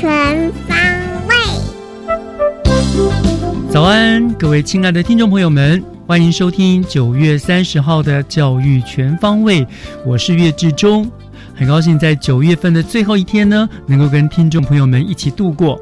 [0.00, 0.78] 全方
[1.26, 1.34] 位。
[3.68, 9.66] 早安，各位亲爱的听众朋友们，欢迎收听九月三十号的教育全方位，
[10.06, 11.10] 我是岳志忠。
[11.52, 15.80] 很高兴在九月份的最后一天呢，能够跟听众朋友们一起度过。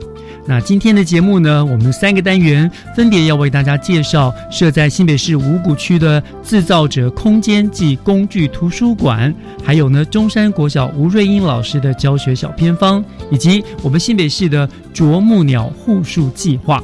[0.48, 16.80] 那今天的节目呢，我们三个单元分别要为大家介绍设在新北市五股区的制造者空间及工具图书馆，还有呢中山国小吴瑞英老师的教学小偏方，以及我们新北市的啄木鸟护树计划。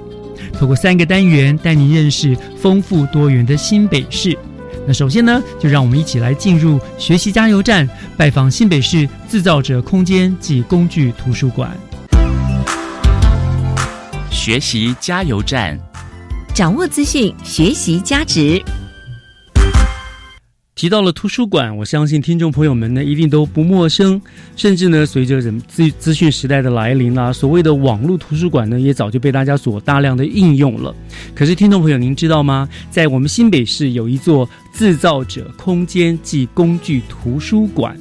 [0.52, 4.36] 透过三个单元，带您认识丰富多元的新北市。
[4.88, 11.70] 那首先呢，就让我们一起来进入学习加油站，拜访新北市制造者空间及工具图书馆。
[14.44, 15.78] 学习加油站，
[16.52, 18.60] 掌握资讯，学习加值。
[20.74, 24.20] 提到了图书馆，我相信听众朋友们呢一定都不陌生，
[24.56, 30.92] 甚至呢随着人资资讯时代的来临啊，所谓的网络图书馆呢也早就被大家所大量的应用了。
[31.36, 32.68] 可是听众朋友，您知道吗？
[32.90, 37.96] 在我们新北市有一座制造者空间及工具图书馆。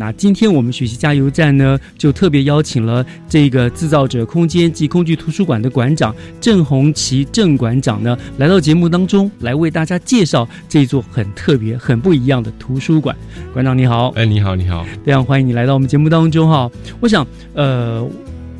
[0.00, 13.14] 那今天我们学习加油站呢，就特别邀请了这个制造者空间及工具图书馆的馆长郑红旗郑馆长呢，来到节目当中来为大家介绍这座很特别、很不一样的图书馆。
[13.52, 16.70] 馆长你好，哎，你好，你好，非常欢迎你来到我们节目当中哈。
[16.98, 18.08] 我想，呃。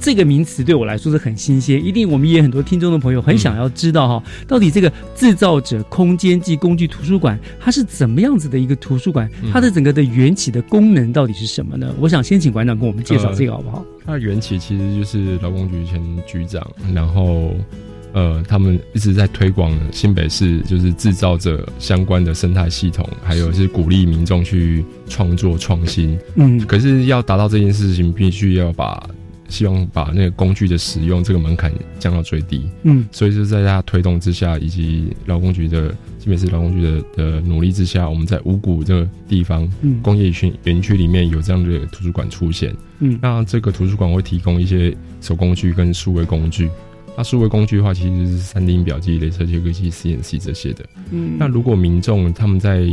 [0.01, 9.31] 这个名词对我来说是很新鲜，一定我们也很多听众的朋友很想要知道哈，到底这个制造者空间及工具图书馆它是怎么样子的一个图书馆？
[9.53, 11.95] 它的整个的缘起的功能到底是什么呢？
[12.01, 13.85] 我想先请馆长跟我们介绍这个好不好？
[14.07, 17.55] 它的缘起其实就是劳工局前局长，然后
[18.13, 26.19] 呃，他们一直在推广新北市就是制造者相关的生态系统，还有是鼓励民众去创作创新。
[26.35, 29.09] 嗯，可是要达到这件事情，必须要把
[29.51, 46.71] 希望把那个工具的使用这个门槛降到最低，嗯，所以就在他推动之下，以及劳工局的新北市劳工局的的努力之下，我们在五股这个地方，嗯，工业区园区里面有这样的图书馆出现，嗯，那这个图书馆会提供一些手工具跟数位工具，
[47.17, 52.87] 那数位工具的话，其实是三 D 表机、镭射切割机、CNC 这些的，嗯，那如果民众他们在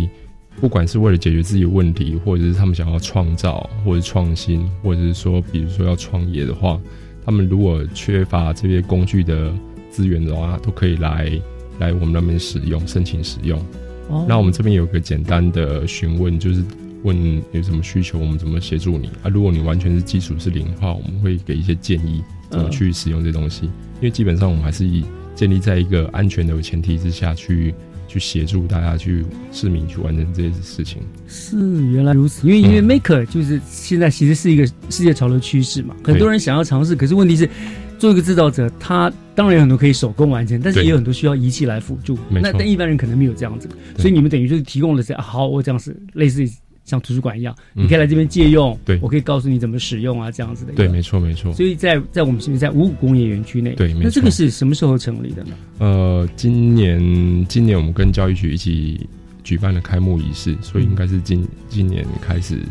[0.59, 6.79] 不管是为了解决自己的问题，或者是他们想要创造，或者创新，或者是说，比如说要创业的话，
[7.23, 9.53] 他们如果缺乏这些工具的
[9.91, 11.31] 资源的话，都可以来
[11.77, 13.59] 来我们那边使用，申请使用。
[14.09, 16.63] 哦，那我们这边有个简单的询问，就是
[17.03, 19.29] 问有什么需求，我们怎么协助你啊？
[19.29, 23.65] 如果你完全是基础是零的话，我们会给一些建议，怎么去使用这东西。
[23.65, 27.75] 因为基本上我们还是以建立在一个安全的前提之下去。
[28.07, 31.57] 去协助大家去市民去完成这些事情，是
[31.91, 32.47] 原来如此。
[32.47, 36.95] 因为因为 maker 就是现在其实是一个世界潮流趋势嘛，很多人想要尝试。
[36.95, 37.49] 可是问题是，
[37.99, 42.17] 做一个制造者，他当然有很多可以手工完成，但是也有很多需要仪器来辅助。
[42.29, 43.67] 那但一般人可能没有这样子，
[43.97, 46.47] 所以你们等于就是提供了这好，我这样是类似。
[46.87, 48.75] 像图书馆一样，你可以来这边借用。
[48.85, 50.71] 对，我可以告诉你怎么使用啊，这样子的。
[50.71, 51.53] 对，没错，没错。
[51.53, 53.71] 所以在在我们现在在五五工业园区内。
[53.71, 55.49] 对，那这个是什么时候成立的呢？
[55.79, 59.05] 呃，今年今年我们跟教育局一起
[59.43, 62.61] 举办了开幕仪式，所以应该是今今年开始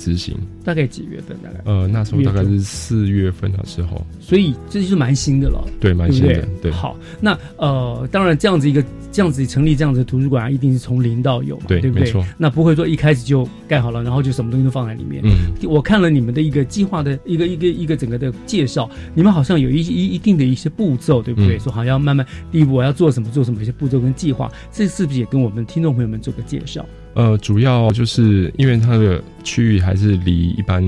[0.00, 0.34] 执行。
[0.64, 1.36] 大概几月份？
[1.44, 6.48] 大概呃，那时候大概是四月份的时候，所以这就是蛮新的了，对，蛮新的。
[6.62, 8.82] 对，好，那呃，当然这样子一个
[9.12, 12.12] 这样子成立这样子的图书馆啊，一定是从零到有嘛，对不对？
[12.38, 15.22] 那不会说一开始就盖好了，然后就什么东西都放在里面。
[15.24, 21.58] 嗯，我看了你们的一个计划的一个一个一个整个的介绍，你们好像有一一一定的一些步骤，对不对？
[21.58, 26.86] 说好像慢慢第一步我要做什么做什么一些步骤跟计划，这是不是也跟我们听众朋友们做个介绍？
[27.14, 30.82] 呃，主要就是因为它的区域还是离一般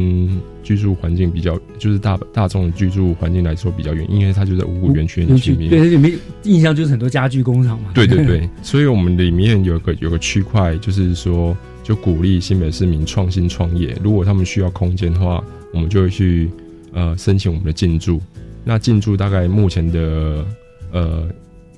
[0.62, 5.68] 居住环境比较，就是大大众的居住环境来说比较远，因为它就在五谷园区里面。
[5.68, 7.90] 对，里面印象就是很多家具工厂嘛。
[7.92, 13.96] 对对对， 所以我们里面有个有个区块，就是说就鼓励新北市民创新创业。
[14.02, 15.42] 如果他们需要空间的话，
[15.74, 16.48] 我们就会去
[16.92, 18.20] 呃申请我们的进驻。
[18.64, 20.46] 那进驻大概目前的
[20.92, 21.28] 呃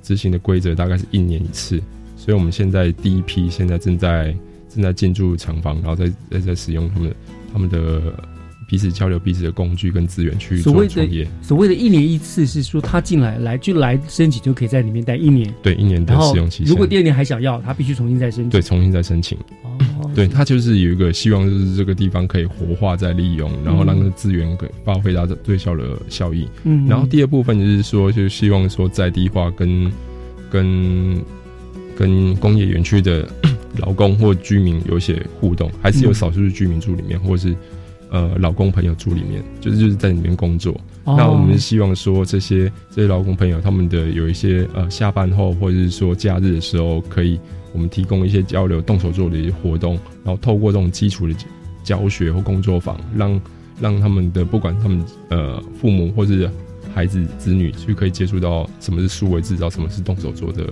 [0.03, 1.81] 执行的规则大概是一年一次。
[2.25, 4.35] 所以，我们现在第一批现在正在
[4.75, 7.15] 正在进驻厂房，然后再再在使用他们
[7.53, 8.01] 他们的
[8.67, 11.29] 彼此交流彼此的工具跟资源去做创业。
[11.43, 15.55] 所谓的一年一次是说，他进来来就来申请，就可以在里面待一年。
[15.63, 16.65] 对，一年的使用期。
[16.65, 18.49] 如果第二年还想要，他必须重新再申请。
[18.49, 19.37] 对，重新再申请。
[19.63, 26.49] 哦，对他就是有一个希望，就是这个地方可以活化再利用，然后让资源给发挥到最小的效益。
[26.65, 26.87] 嗯。
[26.89, 29.93] 然后第二部分就是说，就希望说在地化跟
[30.51, 31.23] 跟。
[31.97, 33.29] 跟工业园区的
[33.79, 37.57] 劳工或居民有一些互动，还是有少数的居民住里面，或者是
[38.11, 40.79] 呃老公朋友住里面，就是就是在里面工作。
[41.05, 47.39] 那我们希望说这些这些劳工朋友他们的有一些呃下班后或者是说假日的时候，可以
[47.73, 51.35] 我们提供一些交流、动手做的一些活动，然后透过这种基础的
[51.83, 53.41] 教学或工作坊，让
[53.81, 56.49] 让他们的不管他们呃父母或是
[56.95, 60.65] 孩子子女去可以接触到什么是数位制造，什么是动手做的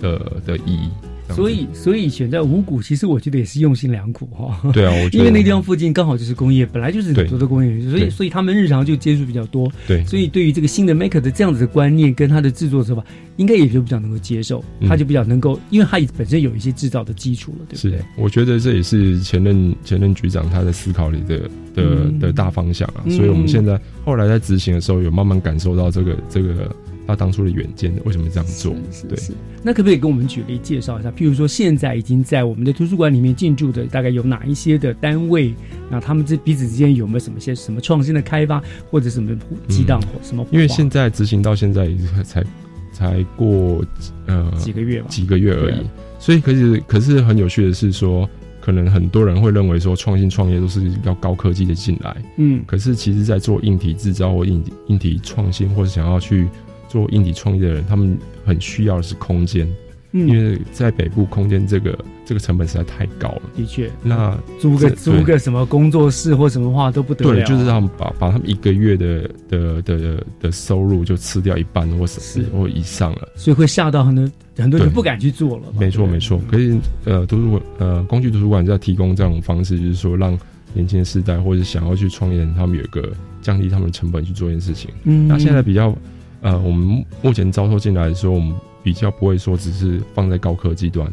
[0.00, 0.90] 的的意义。
[1.34, 4.70] 所以，所以选在五谷，其实我觉得也是用心良苦哈。
[4.72, 9.70] 对啊， 因为那地方附近刚好就是工业，本来就是很多的工业，所以，所以他们日常就接触比较多。
[9.86, 13.04] 对，所以对于这个新的 maker 的这样子的观念跟他的制作手法，
[13.36, 18.04] 应该也就比较能够接受，他就比较能够，因为他本身有一些制造的基础了，对不对？
[18.16, 23.04] 我觉得这也是前任前任局长他的思考里的的的大方向啊。
[23.08, 26.74] 所以我们现在后来在执行的时候，有慢慢感受到这个这个。
[27.06, 28.72] 他当初的远见为什么这样做？
[29.08, 29.18] 对，
[29.64, 31.10] 那可不可以跟我们举例介绍一下？
[31.10, 35.52] 譬如说，现在已经在我们的图书馆里面进驻的大概有哪一些的单位？
[35.90, 39.36] 那他们这彼此之间有没有什么些什么创新的开发，或者什么
[39.66, 40.46] 激荡或什么？
[40.52, 41.90] 因为现在执行到现在
[42.24, 42.44] 才
[42.92, 43.84] 才过
[44.26, 45.84] 呃几个月吧，几个月而已。
[46.20, 48.28] 所以，可是可是很有趣的是说，
[48.60, 52.16] 可能很多人会认为说，创新创业都是要高科技的进来。
[52.36, 56.46] 嗯，可是其实在做硬体制造或硬硬体创新，或者想要去。
[56.90, 59.66] 做硬体创业的人，他们很需要的是空间，
[60.10, 61.96] 因为在北部空间这个
[62.26, 63.42] 这个成本实在太高了。
[63.56, 67.34] 的确，那租个租个什么工作室或什么话都不得了。
[67.36, 75.64] 对，就是他们把把他们一个月的的的的收入就吃掉一半或是或以上了，所以会吓到很多很多人不敢去做了。
[75.78, 76.40] 没错，没错。
[76.50, 80.36] 可是呃，图书馆呃，工具图书馆在提供这种方式，就是说让
[80.74, 84.90] 年轻的世代或者想要去创业的人，他们有一个降低他们的成本去做一件事情。
[85.04, 85.96] 嗯，那现在比较。
[86.42, 91.06] 呃，我们目前招收进来的时候，我们比较不会说只是放在高科技端，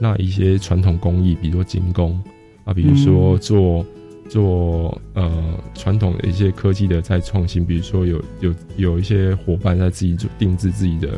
[0.00, 2.20] 那一些传统工艺，比如说精工
[2.64, 3.86] 啊，比如说做
[4.28, 5.30] 做呃
[5.72, 11.10] 传统的一些科技的在创新，比如说有有有一些伙伴在自己做定制自己的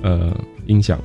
[0.00, 0.34] 呃
[0.66, 0.98] 音响，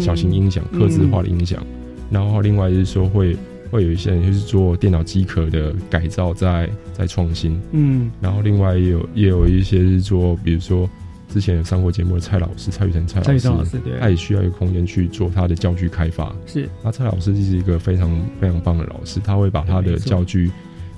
[0.00, 1.64] 小型音响、刻字化的音响，
[2.10, 3.36] 然后另外就是说会
[3.70, 10.90] 会有一些人就是做电脑机壳的改造，在在创新，嗯，然后另外也有也有一些是做，比如说。
[11.32, 16.30] 之前有上过节目的蔡老师，蔡雨辰蔡老师，他也需要一个空间去做他的教具开发。
[16.46, 20.50] 是，那蔡老师就是一个非常非常棒的老师，他会把他的教具，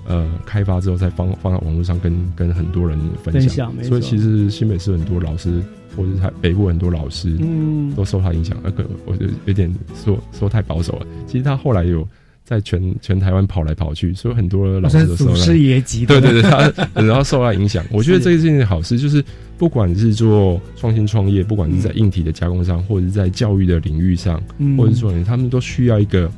[0.09, 3.73] 呃，开发之后再放放到网络上跟跟很多人分享。
[3.85, 5.63] 所以其实新北市很多老师，
[5.97, 8.59] 或者是北部很多老师，嗯，都受他影响。
[8.65, 9.73] 那个我就有点
[10.05, 11.07] 说说太保守了。
[11.29, 12.07] 其实他后来有。
[12.45, 17.83] 在全全台湾跑来跑去，所以很多老师都受师爷级对对对，他然后受到影响。
[17.91, 19.25] 我觉得这个是件好事，就是
[19.57, 24.43] 不管是做创新创业，不管是在硬体的加工上，或者是在教育的领域上，
[24.77, 26.31] 或者说他们都需要一个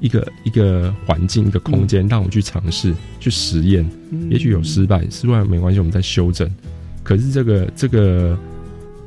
[0.00, 3.88] 一个一个环境、一个空间，让我们去尝试、去实验。
[4.28, 6.50] 也许有失败，失败没关系，我们再修正。
[7.04, 8.36] 可是这个这个。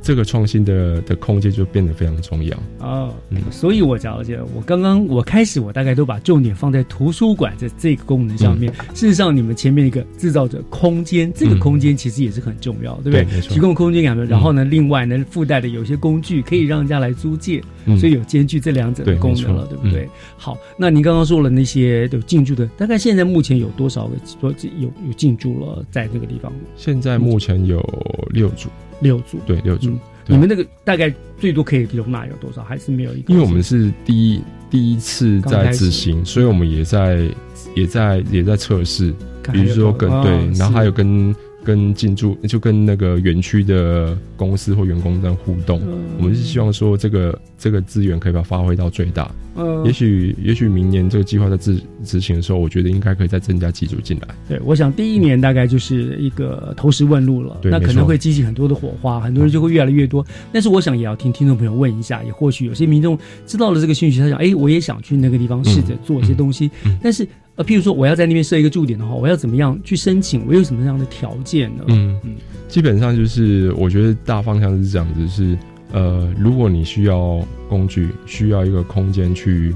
[0.08, 2.58] 这个创新的的空间就变得非常重要。
[2.80, 3.14] 哦，
[3.52, 8.74] 所以我了解，我刚刚我开始我大概都把重点放在图书馆这这个功能上面。
[8.94, 13.42] 事实上，你们前面一个制造者空间，这个空间其实也是很重要，对不对？
[13.42, 17.62] 提供空间给他们，然后呢，另外呢附带的有些工具可以让人家来租借，
[18.00, 20.08] 所以有兼具这两者的功能了，对不对？
[20.38, 26.50] 好，那您刚刚说了那些有进驻的，大概现在目前有多少个说有有进驻了在这个地方？
[26.78, 27.82] 现在目前有
[28.30, 28.70] 六组。
[29.00, 32.64] 六组对六组，你们那个大概最多可以容纳有多少？
[32.64, 33.34] 还是没有一个？
[33.34, 37.30] 因为我们是第一第一次在执行，所以我们也在
[37.76, 39.14] 也在也在测试，
[39.52, 41.36] 比如说跟对，然后还有跟。
[41.68, 45.82] 跟进驻就跟那个园区的公司或员工在互动，
[46.18, 49.30] 我们是希望说这个这个资源可以把它发挥到最大。
[49.58, 54.28] 嗯，也许也许明年这个计划在执执行的时候，我觉得应该可以再增加几组进来。
[54.48, 60.26] 对，我想第一年大概就是一个投石问路了，那可能会激起很多的火花，很多人就会越来越多。
[60.54, 66.72] 但是我想也要听听众朋友问一下，也或许有些民众知道了这个讯息，他想，哎，我也想去那个地方试着做一些东西，
[67.04, 67.28] 但是。
[67.58, 70.46] 呃，譬如说我要在那边设一个驻点的话，我要怎么样去申请？
[70.48, 71.84] 我有什么样的条件呢？
[71.88, 72.36] 嗯嗯，
[72.68, 75.58] 基本上就是我觉得大方向是这样子：是
[75.92, 79.76] 呃，如果你需要工具，需要一个空间去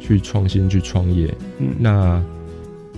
[0.00, 2.22] 去创新、去创业，嗯，那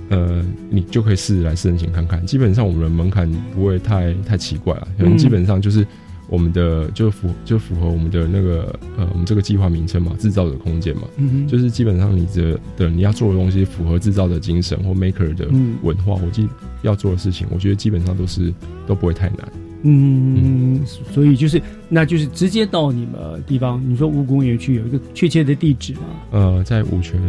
[0.09, 2.25] 呃，你就可以试着来申请看看。
[2.25, 5.85] 基本上我们的门槛不会太太奇怪了，可能基本上就是。
[6.31, 15.49] 我们的就符就符合我们的那个呃，我们这个计划名称嘛，制造的空间嘛，嗯就是基本上你的的你要做的东西符合制造的精神或 maker 的
[15.83, 16.49] 文化，我记
[16.83, 18.55] 要做的事情，我觉得基本上都是
[18.87, 19.39] 都不会太难。
[19.83, 26.01] 嗯，所以就是那就是直接到你们地方，你说蜈蚣园区有一个确切的地址吗？
[26.31, 27.21] 呃，在五泉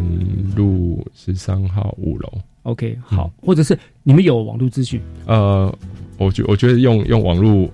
[0.55, 2.29] 路十三号五楼。
[2.63, 5.01] OK，好，或者是你们有网络资讯？
[5.25, 5.74] 呃，
[6.17, 7.67] 我觉我觉得用用网络。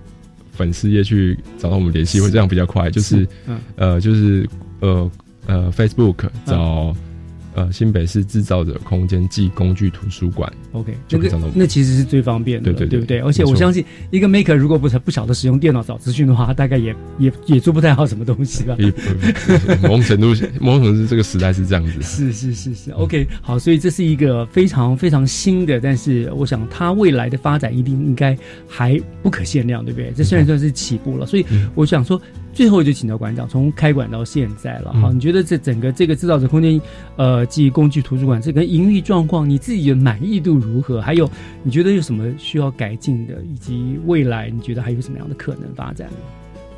[0.58, 2.90] 粉丝页去找到我们联系，会这样比较快。
[2.90, 3.26] 就是，
[3.76, 4.48] 呃，就是
[4.80, 5.10] 呃
[5.46, 6.94] 呃，Facebook 找。
[7.58, 13.18] 呃，新北市制造者空间暨工具图书馆，OK，那个那其实是最方便的，对对对不对？
[13.18, 18.76] 而且我相信，一个 maker 如果不不晓得使用电脑找资讯的话，他大概也也也做不太好什么东西吧。
[19.82, 20.28] 某种程度，
[20.60, 22.00] 某种程度，这个时代是这样子。
[22.00, 28.38] 是是是是，OK，好，所以这是一个非常非常新的，但是我想它未来的发展一定应该
[28.68, 30.12] 还不可限量，对不对？
[30.14, 32.20] 这虽然算是起步了，所以我想说。
[32.58, 36.80] 最后就请到馆长，从开馆到现在了，哈，你觉得这整个这个制造者空间，
[37.14, 41.00] 呃，即工具图书馆这个营运状况，你自己的满意度如何？
[41.00, 41.30] 还有，
[41.62, 43.34] 你觉得有什么需要改进的？
[43.48, 46.08] 以及未来你觉得还有什么样的可能发展？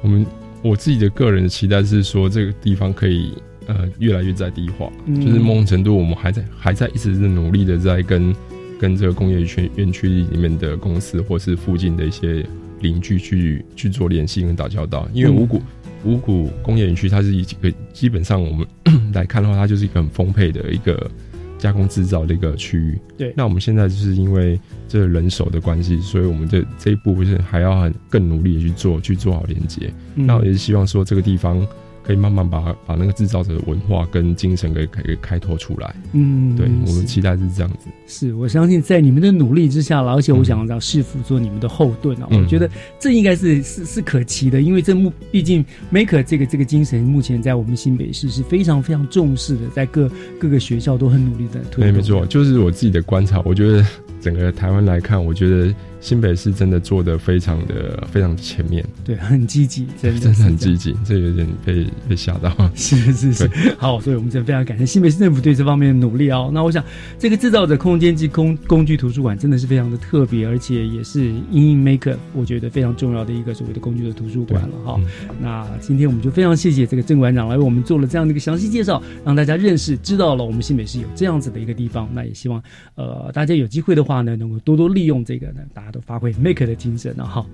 [0.02, 0.26] 我们
[0.60, 3.32] 我自己的个人的期待是说，这个地方可以
[3.66, 8.36] 呃越来越在地化，就是某种程度我们还在还在一直是努力的在跟
[8.78, 12.44] 跟这个工业圈园区里面的公司或是附近的一些。
[12.80, 15.60] 邻居去去做联系跟打交道，因为五谷
[16.04, 18.66] 五谷工业园区它是一个基本上我们
[19.14, 21.10] 来看的话，它就是一个很丰沛的一个
[21.58, 22.98] 加工制造的一个区域。
[23.18, 24.58] 对，那我们现在就是因为
[24.88, 29.92] 这人手的关系，所以我们这这一步是还要很更努力的去做去做好连接。
[30.14, 31.66] 那我也是希望说这个地方。
[32.10, 35.94] 可以慢慢把把那个制造者的文化跟精神给给开拓出来。
[36.12, 37.86] 嗯，对我们期待是这样子。
[38.08, 42.26] 是我相信在你们的努力之下，而且我想让师傅做你们的后盾啊。
[42.32, 51.84] 我觉得这应该是是是可期的，因为这目毕竟 maker 这个这个精神，目前在我们新北市是非常非常重视的，在各各个学校都很努力在推。
[51.84, 53.86] 对，没错，就是我自己的观察，我觉得
[54.20, 55.72] 整个台湾来看，我觉得。
[56.00, 62.50] 新北市真的做的非常的非常前面，对，很积极，真的 很积极，这有点被被吓到。
[62.74, 66.50] 是是是，好，所以我们真的非常感谢新北市政府对这方面的努力哦。
[66.52, 66.82] 那我想，
[67.18, 75.00] 这个制造者空间及工工具图书馆真的是非常的特别，而且也是 In Maker 我觉得非常重要的一个所谓的工具的图书馆了哈。
[75.40, 82.08] 那今天我们就非常谢谢这个郑馆长来为我们做了这样的一个详细介绍，让大家认识知道了我们新北市有这样子的一个地方。
[82.14, 82.62] 那也希望
[82.94, 87.44] 呃大家有机会的话呢，能够多多利用这个呢，大家都发挥 make 的精神了哈。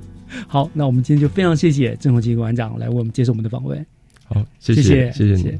[0.47, 3.87] 好，那我们今天就非常谢谢郑宏基馆长来为我们接受我们的访问。
[4.25, 5.59] 好，谢谢谢谢你。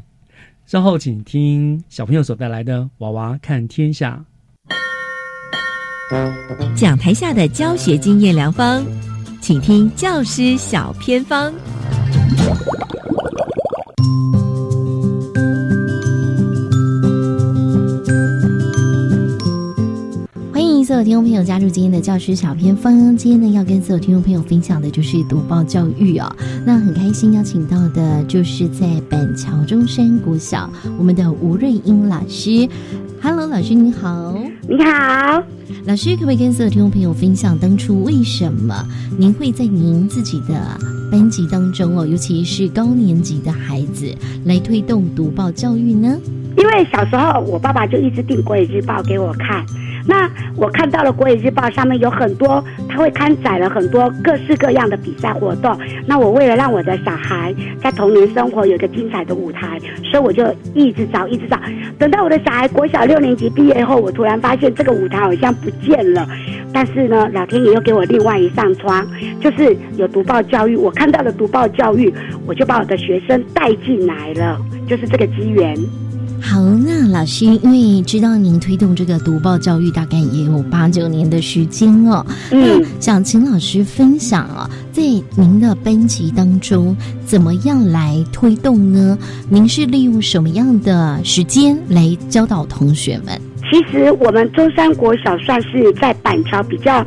[0.67, 4.25] 稍后请听小朋友所带来的《娃娃看天下》，
[6.77, 8.85] 讲台下的教学经验良方，
[9.41, 11.55] 请听教师小偏方。
[21.07, 23.17] 听众朋友加入今天的教师小偏方。
[23.17, 26.29] 今天呢，要跟所有听众朋友分享的就是读报教育哦。
[26.65, 32.69] 那很开心邀请到的就是在板桥中山国小我们的吴瑞英老师。
[33.23, 34.37] Hello，老师您好。
[34.69, 35.41] 你好，
[35.85, 38.85] 老师可不可以跟所有听众朋友分享当初为什么
[39.17, 40.77] 您会在您自己的
[41.09, 44.13] 班级当中哦，尤其是高年级的孩子
[44.45, 46.19] 来推动读报教育呢？
[46.59, 49.65] 因为小时候我爸爸就一直订《国语日报》给我看，
[50.07, 55.77] 那我看到了《国语日报》上面有很多，他会刊载了很多各式各样的比赛活动。
[56.07, 60.45] 那我为了让我的小孩在童年生活有一个精彩的舞台，所以我就
[60.75, 61.59] 一直找，一直找。
[61.99, 66.27] 等到我的小孩国小六年级毕业后，我突然发现这个舞台好像不见了。
[66.73, 69.07] 但是呢，老天爷又给我另外一扇窗，
[69.41, 70.77] 就是有读报教育。
[70.77, 72.13] 我看到了读报教育，
[72.47, 75.75] 我就把我的学生带进来了，就是这个机缘。
[76.49, 85.03] 好，那老师，因为知道您推动这个读报教育大概也有八九年的时间哦，嗯，想请老师分享啊，在
[85.35, 89.19] 您的班级当中怎么样来推动呢？
[89.49, 93.39] 您是利用什么样的时间来教导同学们？
[93.69, 97.05] 其实我们中山国小算是在板桥比较，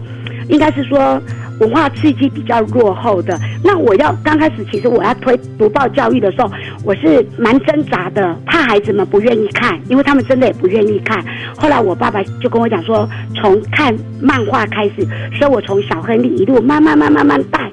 [0.50, 1.20] 应该是说
[1.60, 3.40] 文化刺激比较落后的。
[3.64, 6.52] 那我要刚开始，其实我要推读报教育的时候，
[6.84, 11.24] 我是蛮挣扎的，怕孩子们不愿意看，因为他们真的也不愿意看。
[11.58, 17.70] 后来我爸爸就跟我讲说，从看漫画开始，所以我从小亨利一路慢慢慢慢慢带。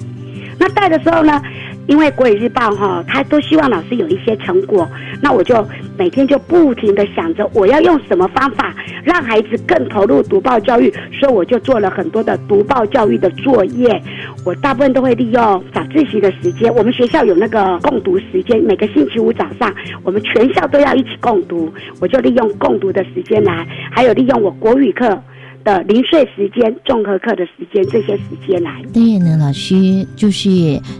[0.59, 1.41] 那带的时候呢，
[1.87, 4.89] 因为国语日报哈，他都希望老师有一些成果，
[5.23, 5.67] 那我就
[5.97, 8.75] 每天就不停的想着我要用什么方法
[9.05, 14.03] 让孩子更投入读报教育，所以我就做了很多的读报教育的作业。
[14.45, 25.21] 我大部分都会利用早自习的时间，我们学校有那个共读时间，每个星期五早上我们全校都要一起共读，我就利用共读的时间来，还有利用我国语课。
[25.67, 28.81] 的零碎时间、综合课的时间，这些时间来。
[28.95, 30.49] 当然呢，老师就是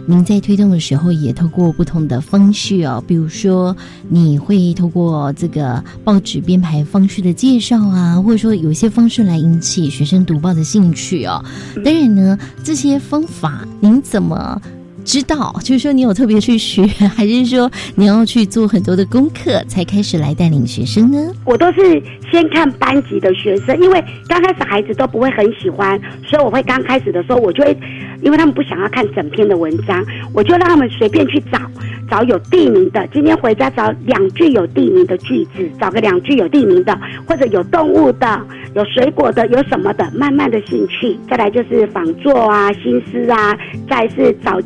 [0.05, 3.73] 您在推动的时候，也透过不同的方式哦，比如说
[4.09, 11.41] 你会透过这个报纸编排方式的介绍啊，或者说有一些方式来引起学生读报的兴趣哦。
[11.85, 14.61] 当然呢，这些方法您怎么？
[15.07, 21.17] 知道，就是说你有特别去学，还是说你要去做很多的功课才开始来带领学生呢？
[21.45, 27.77] 我都是先看班级的学生，因为刚开始孩子都不会很喜欢，所以我会刚开始的时候，我就会，
[28.21, 31.57] 因为他们不想要看整篇的文章，我就让他们随便去找，
[32.11, 33.07] 找有地名的。
[33.13, 38.41] 今天回家找两句有地名的句子，找个两句有地名的，或者有动物的、
[38.75, 41.17] 有水果的、有什么的，慢慢的兴趣。
[41.29, 43.57] 再来就是仿作啊、新诗啊，
[43.89, 44.59] 再是找。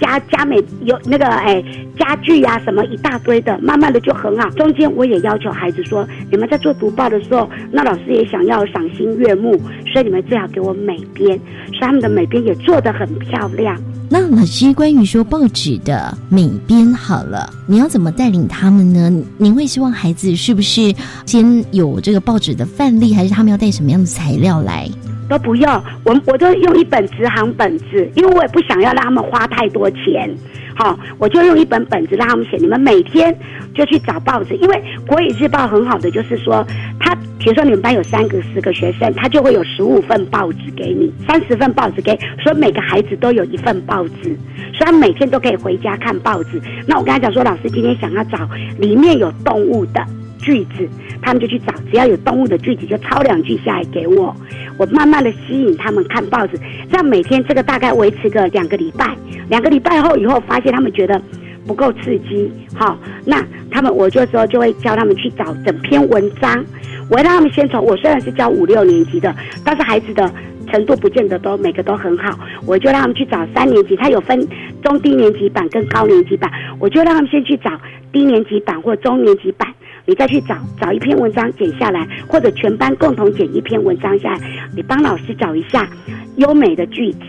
[0.00, 1.62] 家家美有那个哎
[1.98, 4.48] 家具呀什么一大堆的，慢慢的就很好。
[4.50, 9.60] 中间我也要求孩子说，你们在做读报的时候，那老师也想要赏心悦目，
[9.92, 11.38] 所以你们最好给我美编，
[11.68, 13.76] 所以他们的美编也做得很漂亮。
[14.08, 19.10] 那老师关于说报纸的美编好了，你要怎么带领他们呢？
[19.38, 20.94] 您会希望孩子是不是
[21.24, 24.88] 先有这个报纸的范例，还是他们要带什么样的材料来？
[25.28, 30.30] 都不用，我我都用一本直行本子，因为我也不想要让他们花太多钱，
[30.74, 32.56] 好，我就用一本本子让他们写。
[32.58, 33.36] 你们每天
[33.74, 36.64] 就去找报纸，因为国语日报很好的就是说，
[37.00, 44.36] 他比如说你们班有三个、四个学生，他就会有十五份报纸给你，三十份报纸给，所以每个孩子都有一份报纸，
[44.72, 46.60] 所以他每天都可以回家看报纸。
[46.86, 48.38] 那我跟他讲说，老师今天想要找
[48.78, 50.04] 里面有动物的。
[50.46, 50.88] 句子，
[51.20, 54.32] 他们就去找，只要有动物的句子，就抄两句下来给我。
[54.78, 56.56] 我慢慢的吸引他们看报纸，
[56.88, 59.16] 这样每天这个大概维持个两个礼拜。
[59.48, 61.20] 两个礼拜后以后，发现他们觉得
[61.66, 66.64] 不够刺激，好，那他们我就说就会教他们去找整篇文章。
[67.10, 70.30] 我会让他们先从我虽然是教五六年级的，但是孩子的
[70.70, 74.46] 程度不见得都每个都很好，我就让他们去找三年级，他有分
[74.82, 77.70] 中低年级版跟高年级版，我就让他们先去找
[78.12, 79.72] 低年级版或中年级版。
[80.06, 84.40] 你再去找找一篇文章剪下来，或者全班共同剪一篇文章下来，
[84.74, 85.88] 你帮老师找一下
[86.36, 87.20] 优美的句子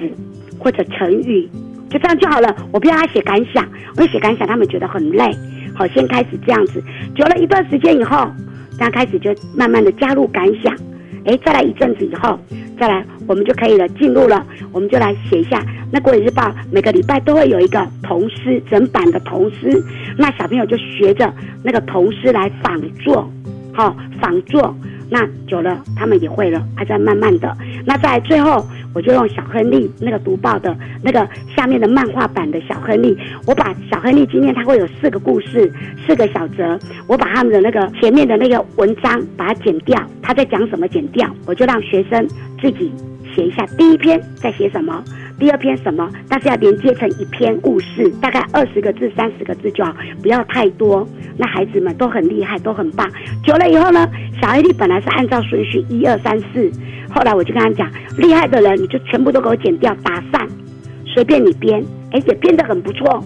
[0.60, 1.50] 或者成语，
[1.90, 2.56] 就这样就好了。
[2.72, 5.36] 我不要他写感想，我写感想他们觉得很累。
[5.76, 6.82] 好，先开始这样子，
[7.16, 8.32] 久了一段时间以后，
[8.78, 10.76] 他开始就慢慢的加入感想。
[11.28, 12.40] 哎，再来一阵子以后，
[12.80, 15.62] 再来我们就可以了，进入了，我们就来写一下。
[15.92, 19.84] 那国语日报每个礼拜都会有一个童诗整版的童诗，
[20.18, 21.32] 那小朋友就学着
[21.64, 23.30] 那个童诗来仿作，
[23.78, 24.76] 好仿作，
[25.08, 27.56] 那久了他们也会了，还在慢慢的。
[27.86, 35.72] 那在最后，我就用小亨利那个读报的那个下面的漫画版的小亨利，我把小亨利今天它会有四个故事，
[36.08, 42.28] 四个小则，我把他们的那个前面的那个文章把它剪掉，他在讲什么剪掉，我就让学生
[42.60, 42.92] 自己
[43.36, 45.04] 写一下第一篇在写什么。
[45.40, 46.10] 第二篇什么？
[46.28, 51.08] 但是要连接成一篇故事，大概二十个字、三十个字就好，不要太多。
[51.38, 53.08] 那孩子们都很厉害，都很棒。
[53.44, 54.10] 久了以后呢，
[54.42, 56.72] 小艾丽本来是按照顺序一二三四，
[57.10, 60.48] 后来我就跟他讲，厉害的人你就全部都给我剪掉，打散，
[61.06, 63.24] 随便你编，而且编得很不错。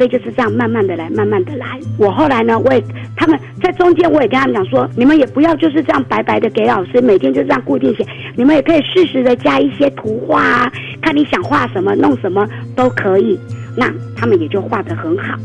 [0.00, 1.78] 所以就是这样，慢慢的来，慢慢的来。
[1.98, 2.82] 我后来呢，我也
[3.14, 8.06] 他们在中间，我也跟他们讲说，你们也不要就是这样白白的给老师，每天就这样固定写。
[8.34, 13.38] 你们也可以适时的加一些图画啊，看你想画什么，弄什么都可以。
[13.76, 15.38] 那他们也就画得很好。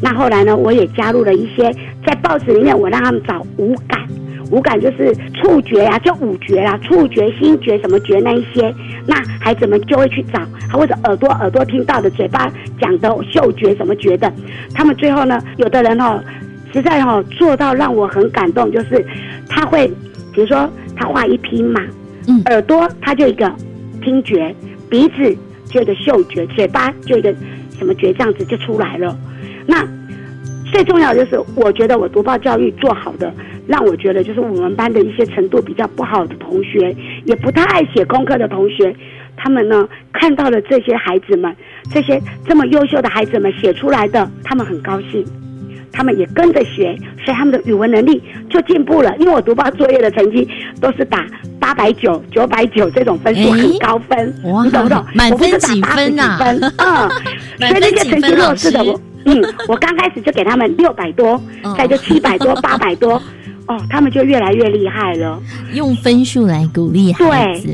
[0.00, 1.70] 那后来呢，我也加入了一些
[2.06, 4.00] 在报纸里面，我让他们找五感。
[4.50, 8.74] 五感就是触觉呀，就五觉啦，触觉、心觉什么觉那一些，
[9.06, 10.40] 那孩子们就会去找，
[10.72, 14.32] 或者耳朵耳朵听到的，嘴巴讲的嗅觉什么觉的，
[14.74, 16.22] 他们最后呢，有的人哦，
[16.72, 19.04] 实在哦做到让我很感动，就是
[19.48, 19.86] 他会，
[20.32, 21.80] 比如说他画一匹马，
[22.26, 23.52] 嗯，耳朵他就一个
[24.02, 24.54] 听觉，
[24.88, 27.34] 鼻子就一个嗅觉，嘴巴就一个
[27.78, 29.14] 什么觉，这样子就出来了。
[29.66, 29.86] 那
[30.72, 33.30] 最重要的就是，我觉得我读报教育做好的。
[33.68, 38.92] 让我觉得，就是我们班的一些程度比较不好的同学，也不太爱写功课的同学，
[39.36, 41.54] 他们呢看到了这些孩子们，
[41.92, 45.22] 这些这么优秀的孩子们写出来的，他们很高兴，
[45.92, 49.14] 他们也跟着学，所以他们的语文能力就进步了。
[49.18, 50.48] 因为我读报作业的成绩
[50.80, 51.26] 都是打
[51.60, 55.04] 八百九、九百九这种分数，很高分，你懂不懂？
[55.14, 56.38] 满分几分啊？
[56.78, 61.38] 嗯，所以那些成绩弱势的，我嗯，我刚开始就给他们六百多，
[61.76, 63.20] 再就七百多、八百多。
[63.68, 65.40] 哦，他们就越来越厉害了。
[65.74, 67.68] 用分数来鼓励孩子。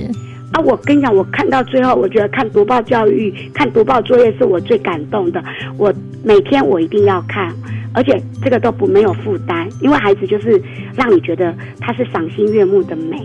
[0.52, 5.42] 啊，我跟你讲，我看到最后，我觉得看读报教育、看读报作业是我最感动的。
[5.76, 7.52] 我每天我一定要看，
[7.92, 10.62] 而且这个都不没有负担，因为孩子就是
[10.94, 13.20] 让你觉得他是赏心悦目的美，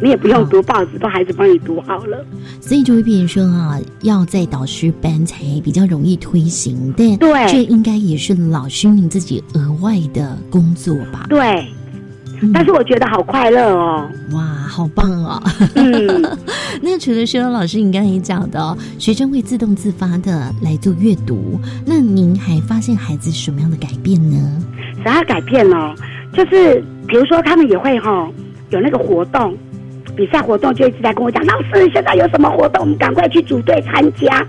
[0.00, 2.24] 你也不用读报纸，都孩子帮你读好了。
[2.60, 11.26] 所以就会变成说啊，要在导师班才比较容易推行，但对，这应该也是老师您自己额外的工作吧？
[11.28, 11.64] 对。
[12.52, 14.08] 但是我觉得好快乐哦！
[14.32, 15.42] 哇，好棒哦！
[15.74, 16.22] 嗯，
[16.82, 24.36] 那除了薛龙老师你刚才讲的，学生会自动自发的来做阅读，那您还发现孩子什么样的改变呢？
[25.04, 25.94] 啥样改变呢？
[26.32, 28.28] 就是比如说他们也会哈
[28.70, 29.54] 有那个活动，
[30.16, 34.44] 比赛活动就一直在跟我讲，老师现在有什么活动，我们赶快去组队参加。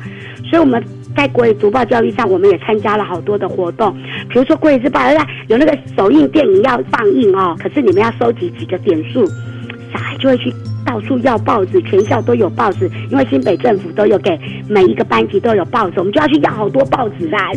[0.49, 0.83] 所以我们。
[1.15, 3.95] 在国语读报教育上，我们也参加了好多的活动，
[4.29, 4.99] 比如说国语日报，
[5.47, 9.25] 有那个首映电影要放映哦，可是你们要收集几个点数，
[9.91, 10.53] 小孩就会去
[10.85, 17.53] 到处要报纸，全校都有报纸，因为新北政府都有给每一个班级都有报纸，我们就要去要好多报纸来。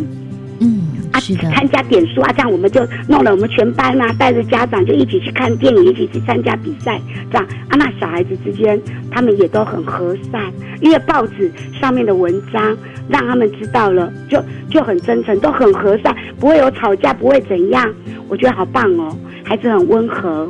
[1.51, 8.79] 参加点数啊，这样我们就弄了，我们全班啊，带着家长就一起去看电影，一起去参加比赛，这样啊，那小孩子之间
[9.11, 12.77] 他们也都很和善，因为报纸上面的文章
[13.09, 17.93] 让他们知道了，就就很真诚，都很和善，不会有吵架，不会怎样，
[18.27, 20.47] 我觉得好棒哦，孩子很温和。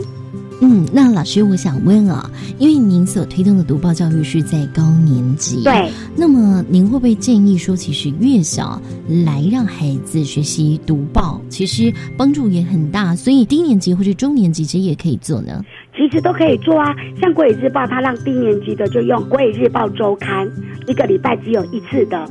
[0.59, 8.81] 嗯，那老师，我想问啊，因为您所推动的读报教育是在高年级，对，那么您会不会建议说，其实越小
[9.25, 15.63] 来让孩子学习读报，其实帮助也很大，所以低年级或者中年级其实也可以做呢？
[15.95, 20.47] 其实都可以做啊，像国语日报，它让低年级的就用国语日报周刊，
[20.87, 22.27] 一个礼拜只有一次的。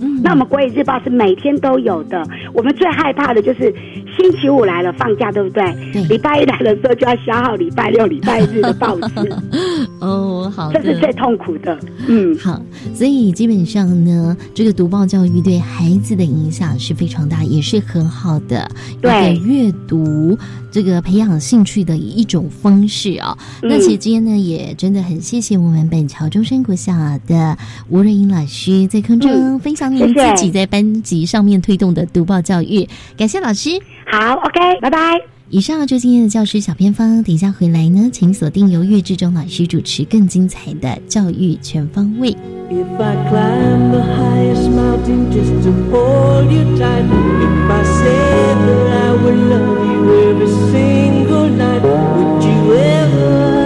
[0.00, 2.24] 嗯那我们国语日报是每天都有的。
[2.58, 3.72] 我们最害怕的就是
[4.18, 5.64] 星期五来了放假，对不对？
[6.08, 9.32] 礼拜一来的时候就要消耗礼拜六、礼拜日的报纸。
[10.00, 11.78] 哦，好，这是最痛苦的。
[12.08, 12.60] 嗯，好，
[12.92, 18.68] 所以基本上呢，这个读报教育对孩子的影响是非常大，也是很好的。
[19.00, 20.36] 对，阅读。
[20.70, 26.92] 这个培养兴趣的一种方式啊，那其实今天呢，也真的很谢谢我们本桥中山国小
[27.26, 27.56] 的
[27.88, 33.78] 吴瑞英老师在空中分享您自己在班级上面推动的读报教育，感谢老师。
[34.10, 35.20] 好，OK，拜拜。
[35.50, 42.34] 以上就今天的教师小偏方，等一下回来呢，请锁定由岳志忠老师主持更精彩的教育全方位。
[42.70, 49.12] If I climb the highest mountain just to hold you tight, if I said that I
[49.12, 50.00] would love you
[50.32, 53.58] every single night, would you ever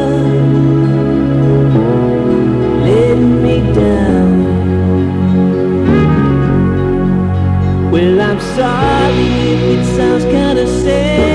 [2.85, 4.22] let me down?
[7.93, 11.32] Well, I'm sorry if it sounds kinda sad,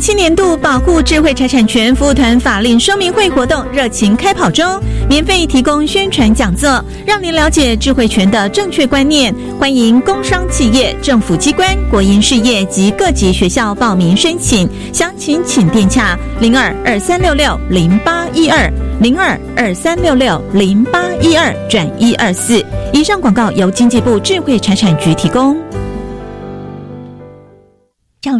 [0.00, 4.64] 零七年度保护智慧财产权服务团法令说明会活动热情开跑中，
[5.10, 9.30] 免费提供宣传讲座，让您了解智慧权的正确观念。
[9.58, 22.64] 欢迎工商企业、政府机关、国营事业及各级学校报名申请，详情请电洽零二二三六六零八一二零二二三六六零八一二转一二四。
[22.94, 25.54] 以上广告由经济部智慧财产局提供。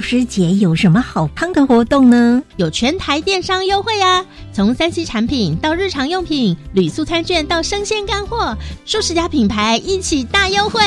[0.00, 2.42] 教师节有什么好康的活动呢？
[2.56, 4.24] 有全台电商优惠啊！
[4.50, 10.80] 从三 C 产品到日常用品，旅宿餐券到生鲜干货，数十家品牌一起大优惠。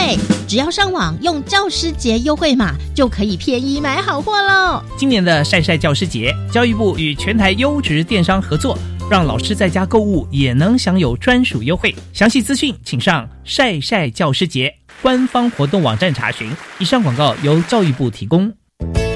[0.47, 4.81] 只要上网用教师节优惠码，就可以便宜买好货喽！
[4.97, 8.75] 今年的晒晒教师节，教育部与全台优质电商合作，
[9.11, 11.93] 让老师在家购物也能享有专属优惠。
[12.13, 14.73] 详细资讯请上晒晒教师节
[15.03, 16.51] 官方活动网站查询。
[16.79, 18.51] 以上广告由教育部提供。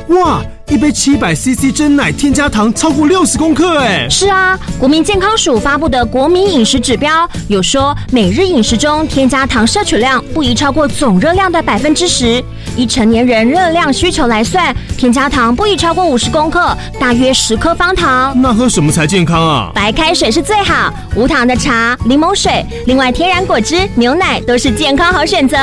[0.10, 0.42] 哇！
[0.70, 12.44] 一杯七百 CC 真奶添加糖超过六十公克，哎，是啊，国民健康署发布的国民饮食指标有说，每日饮食中添加糖摄取量不宜超过总热量的百分之十。
[12.76, 18.40] 以成年人热量需求来算，添加糖不宜超过五十公克，大约十颗方糖。
[18.42, 19.72] 那喝什么才健康啊？
[19.74, 25.58] 白开水是最好，无糖的茶、柠檬水，另外天然果汁、牛奶都是健康好选择。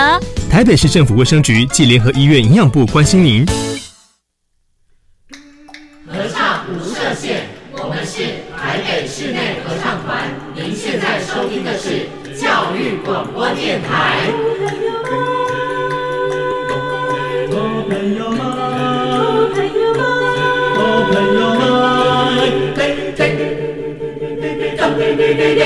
[0.51, 3.45] 台北市政府卫生局暨联合医院营养部关心您。
[13.05, 14.31] 广播电台。
[17.89, 18.39] 朋友们，
[19.55, 20.01] 朋友们，
[21.11, 21.63] 朋友们，
[22.37, 22.41] 嘿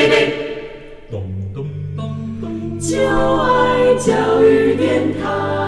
[0.09, 0.15] 嘿，
[1.11, 1.13] 咚
[1.53, 1.57] 咚
[1.97, 1.99] 咚
[2.41, 2.87] 咚咚，就
[3.37, 4.07] 爱教
[4.43, 5.68] 育电台。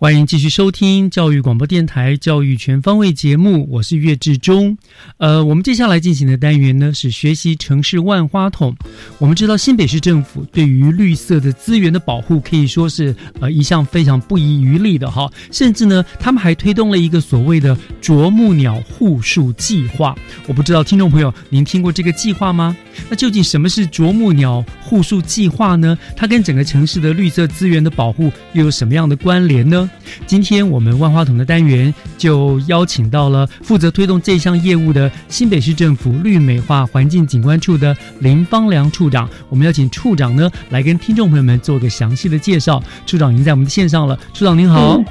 [0.00, 4.78] 欢迎继续收听教育广播电台《教育全方位》节目，我是岳志忠。
[5.18, 8.74] 呃，我们接下来进行的单元呢是学习城市万花筒。
[9.18, 20.16] 我们知道新北市政府对于绿色的资源的保护可以说是呃一项非常不遗余力的哈，甚至呢他们还推动了一个所谓的啄木鸟护树计划。
[20.46, 22.74] 我不知道听众朋友您听过这个计划吗？
[23.10, 25.98] 那究竟什么是啄木鸟护树计划呢？
[26.16, 29.89] 它跟整个城市的绿色资源的保护又有什么样的关联呢？
[30.26, 39.28] 今天我们万花筒的单元就邀请到了负责推动这项业务的新北市政府绿美化环境景观处的林芳良处长。
[39.48, 42.82] 我们要请处长呢来跟听众朋友们做个详细的介绍。
[43.06, 45.02] 处长已经在我们的线上了，处长您好。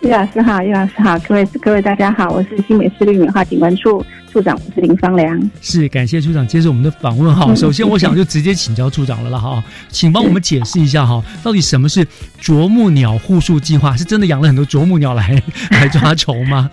[0.00, 5.50] 叶老师好，叶老师好，各位各位大家好，我是新北市绿美化景观处处长，我是林芳良。
[5.60, 7.52] 是感谢处长接受我们的访问哈。
[7.56, 12.06] 首先，我想就直接请教处长了了哈，请帮我们解释一下哈，到底什么是
[12.40, 13.96] 啄木鸟护树计划？
[13.96, 16.70] 是真的养了很多啄木鸟来 来抓虫吗？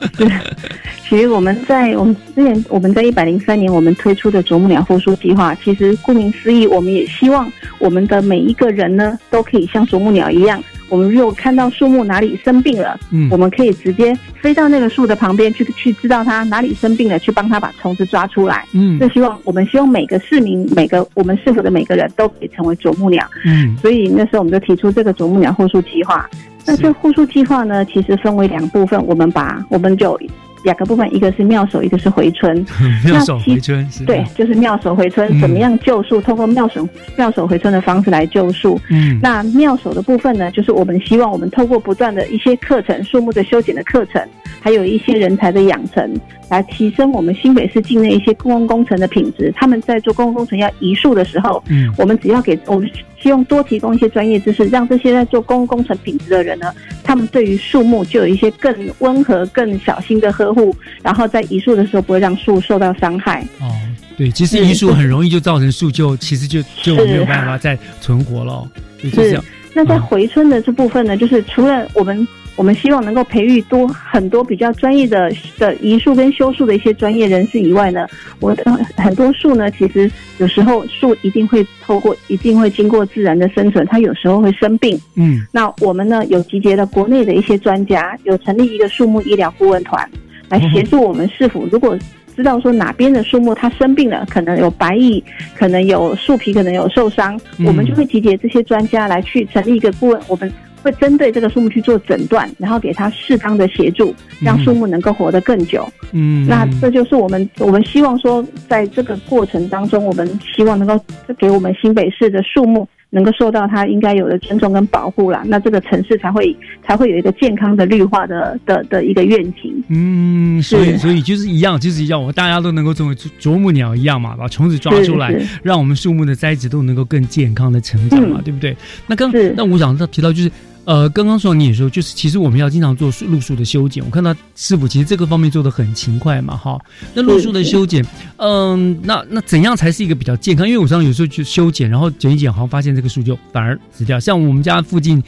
[1.09, 10.63] 其实我们在我们之前我们在一百零三年我们推出的啄木鸟护树计划，其实顾名思义，我们也希望我们的每一个人呢，都可以像啄木鸟一样。
[10.89, 18.65] 我们如果看到树木哪里生病了，嗯，我们可以直接飞到那个树的旁边去，去知道它哪里生病了，去帮它把虫子抓出来。
[18.73, 23.25] 嗯，这希望我们希望每个市民、每个我们市府的每个人都可以成为啄木鸟。
[23.45, 26.29] 嗯，所以那时候我们就提出这个啄木鸟护树计划。
[26.65, 30.19] 那这护树计划呢，其实分为两部分，我们把我们就。
[30.67, 32.53] 两个部分，一个是妙手，一个是回春。
[33.05, 36.19] 妙手回春是对，就是妙手回春，怎么样救树？
[36.19, 38.77] 通过妙手妙手回春的方式来救树。
[38.89, 44.21] 嗯，那妙手的部分呢，就是我们希望我们透过不断的一些课程，树木的修剪的课程，
[44.59, 46.13] 还有一些人才的养成，
[46.49, 49.53] 来提升我们新北市境内一些公共工程的品质。
[49.55, 52.89] 他们在做公共工程要移树的时候，嗯，我们只要给我们。
[53.27, 63.45] 希望多提供一些专业知识，让这些在做公共工程品质的人呢，他们对于树木就有一些更温和、更小心的呵护，然后在移树的时候不会让树受到伤害。
[63.59, 63.69] 哦，
[64.15, 68.65] 对，其实移树很容易就造成树就其实就就没有办法再存活了。
[69.01, 69.37] 是，
[69.73, 72.25] 那在回春的这部分呢，就是除了我们。
[72.57, 78.07] 我们希望能够培育多很多比较专业的的移树跟修树的一些专业人士以外呢，
[78.39, 78.63] 我的
[78.95, 84.99] 很多树呢，其实有时候树一定会透过，一定会经过自然的生存，它有时候会生病。
[85.15, 90.09] 嗯，那我们呢有集结了国内的一些专家，有成立一个树木医疗顾问团，
[90.49, 91.67] 来协助我们市府。
[91.71, 91.97] 如果
[92.35, 95.23] 知道说哪边的树木它生病了，可能有白蚁，
[95.55, 100.51] 可能有树皮，可能有受伤，嗯我们就会集结这些专家来去成立一个顾问，我们
[100.87, 105.85] 会针对这个树木去做诊断，然后给它适当的协助，让树木能够活得更久。
[106.13, 110.97] 嗯，那这就是我们我们希望说，在这个过程当中，我们希望能够
[111.37, 116.55] 给我们新北市的树木能够受到它应该有的尊重跟保护啦，那这个城市才会
[116.87, 119.83] 才会有一个健康的绿化的的的一个愿景。
[119.89, 128.73] 嗯，所以是所以就是一样，就是要我大家都能够成为啄木鸟一样嘛，把虫子抓出来，让我们树木的栽植都能够更健康的成长嘛，嗯对不对？
[129.07, 130.49] 那刚那我想到提到就是。
[130.87, 134.01] 呃，刚刚说你也说，就是其实我们要经常做树路树的修剪。
[134.05, 136.79] 我看到师傅其实这个方面做的很勤快嘛，哈。
[137.13, 138.05] 那路树的修剪，
[138.37, 140.65] 嗯，那那怎样才是一个比较健康？
[140.65, 144.17] 因为我常常有时候去修剪，然后剪一剪，好像发现这个树就反而死掉。
[144.17, 145.21] 像我们家附近，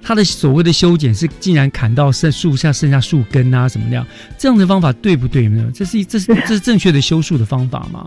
[0.00, 4.06] 它的所谓的修剪是竟然砍到剩树下剩下树根啊什么的，
[4.38, 5.72] 这样的方法对不对呢？
[5.74, 8.06] 这是这是这是正确的修树的方法吗？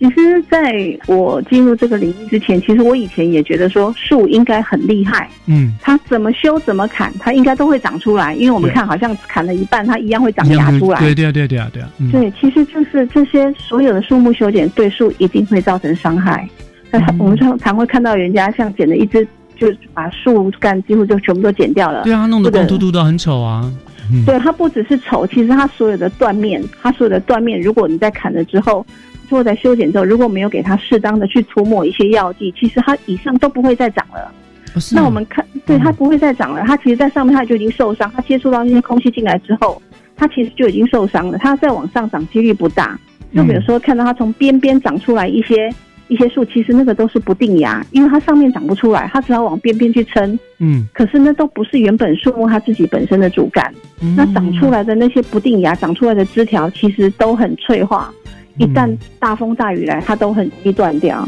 [0.00, 10.98] 其实，在我进入这个领域之前，其实我以前也觉得说树应该很厉害，嗯，它怎么修怎么砍，它应该都会长出来，因为我们看好像砍了一半，它一样会长芽出来。
[11.00, 16.48] 对对啊对对啊对啊，嗯，对，其实就是这些所有的树木修剪对树一定会造成伤害。
[16.90, 19.22] 那、嗯我们常常会看到人家像剪了一只，
[19.58, 22.04] 就把树干几乎就全部都剪掉了。
[22.04, 23.70] 对啊，弄得光秃秃的，很丑啊。
[24.10, 28.84] 嗯，对，它不只是丑，其实它所有的断面，它所有的断面，如果你在砍了之后，
[29.30, 34.32] 或在修剪之后，如果没有给它适当的去涂抹一些药剂，其实它以上都不会再长了。
[34.74, 39.82] 哦是吗那我们看，对它不会再长了，它其实，在上面它就已经受伤，它接触到那些空气进来之后，
[40.16, 42.96] 它其实就已经受伤了，它再往上长几率不大。
[43.34, 45.72] 就比如说看到它从边边长出来一些
[46.06, 50.38] 一些树，其实那个都是不定芽，因为它上面长不出来，它只好往边边去撑。
[50.58, 58.12] 嗯，可是那都不是原本树木它自己本身的主干，嗯那长出来的那些不定芽长出来的枝条，其实都很脆化，
[58.60, 61.26] 一嗯旦大风大雨来，它都很容易断掉。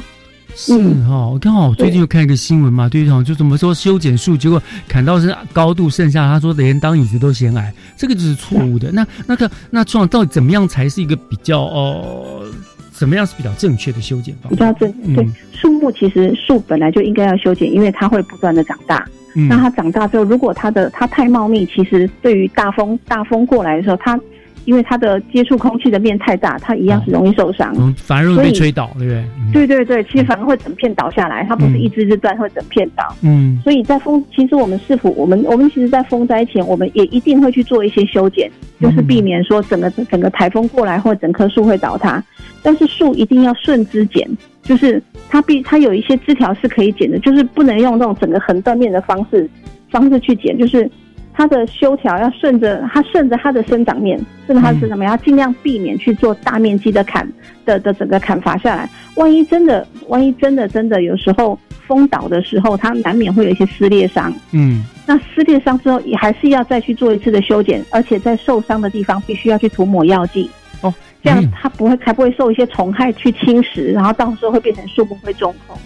[0.55, 0.75] 是
[1.09, 8.93] 哈、我刚好我最近又看一个新闻嘛，对，好像就怎么说修剪树，结果砍到是高度剩下，他说连当椅子都嫌矮，这个就是错误的。
[8.93, 12.53] 那那个那状到底怎么样才是一个比较呃，
[12.93, 14.51] 怎么样是比较正确的修剪方法？
[14.51, 19.03] 比较正对嗯树木，其实树本来就应该要修剪，因为它会不断的长大。
[19.35, 24.21] 嗯那它长大之后，如果它的它太茂密，其实对于大风大风过来的时候，它
[24.65, 27.75] 因为它的接触空气的面太大，它一样是容易受伤。
[27.79, 29.19] 嗯，反而容易被吹倒，对不对？
[29.39, 33.05] 嗯对对对，其实反而会整片倒下来，它不是一枝枝断，会整片倒。
[33.23, 42.23] 嗯所以在风，其实我们是否，我们我们其实，在风灾前，我们也一定会去做一些修剪，就是避免说整个整个台风过来或整棵树会倒塌。
[42.63, 44.27] 但是树一定要顺枝剪，
[44.63, 49.49] 就是它必它有一些枝条是可以剪的，就是不能用那种整个横断面的方式
[49.91, 50.89] 方式去剪，就是
[51.35, 57.27] 它的修条要顺着它顺着它的生长面，顺着它的生长面，要尽量避免去做大面积的砍
[57.65, 58.89] 的的整个砍伐下来。
[59.17, 64.33] 万一真的，万一真的真的有时候风倒的时候，它难免会有一些撕裂伤。
[64.53, 70.49] 嗯那撕裂伤之后，也还是要再去做一次的修剪，而且在受伤的地方必须要去涂抹药剂。
[70.81, 75.77] 哦，这样它不会才不会受一些虫害去侵蚀，然后到时候会变成树木会中风。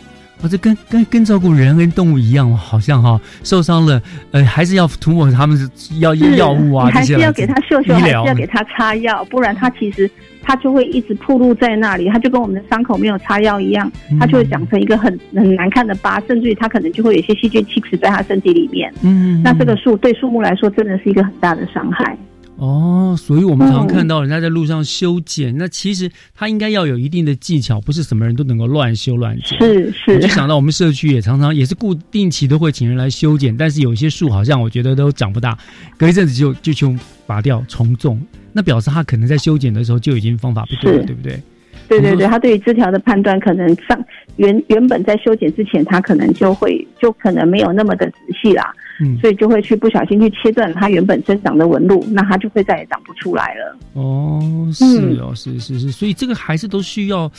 [0.42, 4.00] 哦，这跟跟跟照顾人跟动物一样，好像哈、受伤了，
[4.32, 5.58] 呃，还是要涂抹他们
[5.98, 10.10] 要药物啊，还是要给他秀秀，还是要给他擦药，不然他其实
[10.42, 18.92] 他就会一直暴露在那里，他就跟我们的伤口没有擦药一样，他就会长成一个很很难看的疤，甚至于他可能就会有一些细菌侵蚀在它身体里面。
[19.02, 22.16] 嗯，那这个树对树木来说真的是一个很大的伤害。
[22.56, 29.58] 哦，所以我们常常嗯看到人家在路上修剪，那其实他应该要有一定的技巧，不是什么人都能够乱修乱剪。
[29.58, 35.56] 是是我就想到我们社区也常常也是固定期都会请人来修剪，但是有一些树好像我觉得都长不大，
[35.98, 38.20] 隔一阵子就就去拔掉重种，
[38.52, 41.40] 那表示他可能在修剪的时候就已经方法不对了，是对不对？
[41.88, 44.02] 对对对，它对于枝条的判断可能上
[44.36, 53.76] 原原本在修剪之前，他可能就会就可能没有那么的仔细啦，嗯所以就会去不小心去切断它原本生长的纹路，那它就会再也长不出来了。
[53.92, 54.84] 哦，是
[55.20, 57.30] 哦，是是是，所以这个还是都需要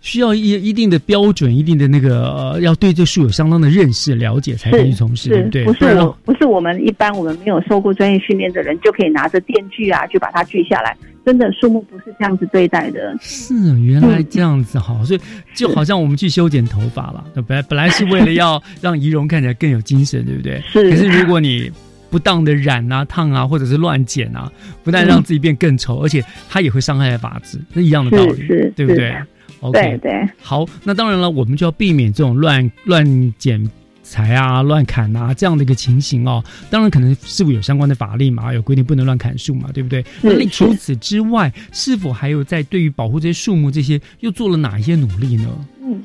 [0.00, 5.64] 需要一一定的标准，一定的那个呃，要对这树有相当的认识了解才可以去从事，对不对？
[5.64, 10.96] 不是我不是我们一般我们没有受过专业训练的人就可以拿着电锯啊去把它锯下来，
[11.30, 13.16] 真的树木不是这样子对待的。
[13.20, 15.20] 是原来这样子好，所以
[15.54, 20.60] 就好像我们去修剪头发了，本来本来是为了要让仪容看起来更有精神，对不对？
[20.66, 21.70] 是可是如果你
[22.10, 24.50] 不当的染啊、烫啊，或者是乱剪啊，
[24.82, 29.14] 不但让自己变更丑，而且它也会伤害发质，那一样的道理，是是对不对
[29.60, 33.70] ？OK，对对好，那当然了，我们就要避免这种乱乱剪
[34.10, 36.42] 裁啊、乱砍啊这样的一个情形哦。
[36.68, 40.04] 当然，可能是否有相关的法令嘛，有规定不能乱砍树嘛，对不对？
[40.20, 45.48] 那是除此之外，是否还有在对于保护这些树木这些又做了哪一些努力呢？
[45.82, 46.02] 嗯，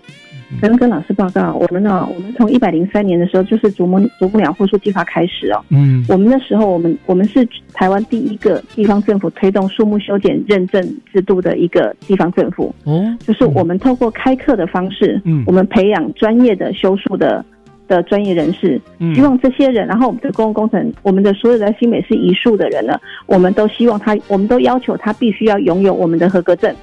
[0.61, 5.63] 刚跟老师报告，我们呢，我们从一百零三年的时候就是啄木啄木鸟复苏计划开始哦。
[5.69, 10.81] 嗯我们那时候，我们我们是台湾第一个地方政府推动树木修剪认证
[11.11, 12.73] 制度的一个地方政府。
[12.83, 17.43] 哦，就是我们透过开课的方式，嗯我们培养专业的修树的
[17.88, 19.13] 的专业人士，嗯。
[19.15, 26.73] 希望这些人，然后我们的公共工程，我们的所有的新北市移树的人呢，我们都希望他，我们都要求他必须要拥有我们的合格证，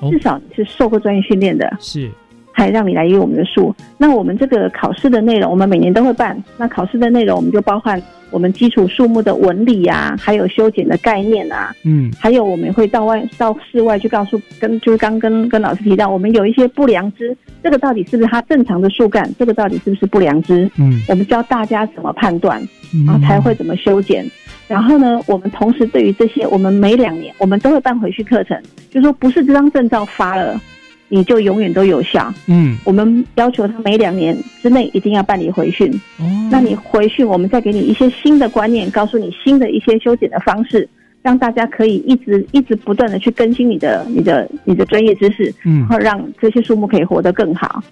[0.00, 0.10] 哦。
[0.10, 2.10] 至少你是受过专业训练的，是
[2.58, 3.74] 还让你来约我们的树。
[3.96, 6.36] 那我们这个考试的内容，我们每年都会办。
[6.56, 19.32] 那考试的内容，我们就包含我们基础树木的纹理啊，还有修剪的概念啊，嗯还有我们会到外到室外去告诉跟就是刚跟跟老师提到，我们有一些不良枝，这个到底是不是它正常的树干？
[19.38, 20.68] 这个到底是不是不良枝？
[20.76, 22.60] 嗯我们教大家怎么判断，
[22.92, 24.28] 嗯然后才会怎么修剪。
[24.66, 30.60] 然后呢，我们同时对于这些，我们每两年我们都会办回去课程，就说不是这张证照发了，
[31.08, 32.32] 你就永远都有效。
[32.46, 32.76] 嗯。
[32.84, 35.90] 我们要求他每两年之内一定要办理回训。
[36.18, 40.88] 哦，那你回训，我们再给你一些新的观念，告诉你新的一些修剪的方式，
[41.22, 45.80] 让大家可以一直一直不断的去更新你的、你的、你的专业知识，嗯。
[45.80, 47.82] 然后让这些树木可以活得更好。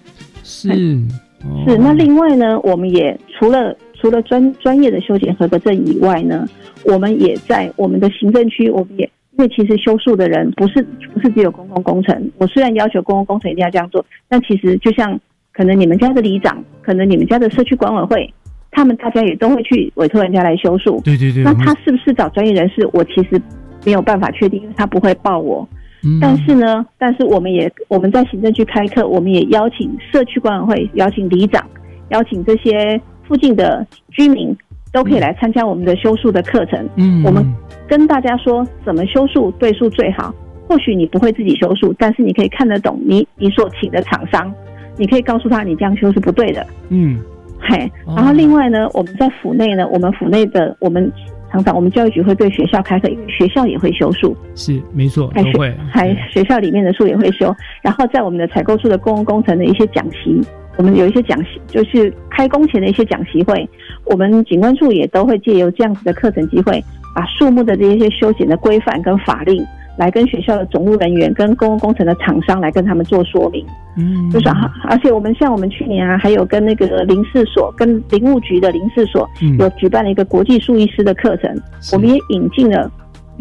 [0.43, 0.69] 是。
[0.71, 1.63] 哦。
[1.67, 6.47] 是，那另外呢，我们也除了除了专专业的修剪合格证以外呢，
[6.83, 10.81] 我们也在我们的行政区，我们也因为其实修树的人不是
[11.13, 15.19] 不是只有公共工程，我虽然要求公共工程一定要这样做，但其实就像
[15.53, 18.33] 可能你们家的里长，可能你们家的社区管委会，
[18.71, 20.99] 他们大家也都会去委托人家来修树。
[21.03, 22.87] 对对对，那他是不是找专业人士？
[22.93, 23.39] 我其实
[23.85, 25.67] 没有办法确定，因为他不会报我。
[26.03, 31.63] 嗯但是呢，但是我们也我们在行政区开课，我们也邀请社区管委会、邀请里长、
[32.09, 34.55] 邀请这些附近的居民
[34.91, 36.89] 都可以来参加我们的修术的课程。
[36.95, 37.45] 嗯我们
[37.87, 40.33] 跟大家说怎么修术对数最好。
[40.69, 44.53] 或许你不会自己修术，但是你可以看得懂你你所请的厂商，
[44.97, 46.67] 你可以告诉他你这样修是不对的。
[46.89, 47.17] 嗯
[47.57, 51.09] 嘿，哦然后另外呢，我们在府内呢，我们府内的我们
[51.51, 55.75] 常常我们教育局会对学校开课，因为学校也会修树，是没错，还学都会。
[55.91, 60.41] 还学校里面的树也会修，然后在我们的采购处的公共工程的一些讲习，
[60.77, 63.67] 我们有一些讲习，就是开工前的一些讲习会，
[64.05, 66.83] 我们景观处也都会借由这样子的课程机会，
[67.15, 69.65] 把树木的这一些修剪的规范跟法令。
[69.97, 73.65] 来跟学校的总务人员、跟公共工程的厂商来跟他们做说明，
[73.97, 74.29] 嗯。
[74.29, 79.57] 就是啊，而且我们像我们去年啊，还有跟那个林事所、跟林务局的林事所嗯。
[79.57, 81.51] 有举办了一个国际树艺师的课程，
[81.93, 82.89] 我们也引进了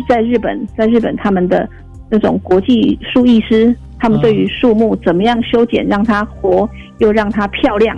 [0.09, 1.69] 在日本，在日本他们的
[2.11, 7.97] 那种国际树艺师，他们对于树木怎么样修剪，让它活又让它漂亮，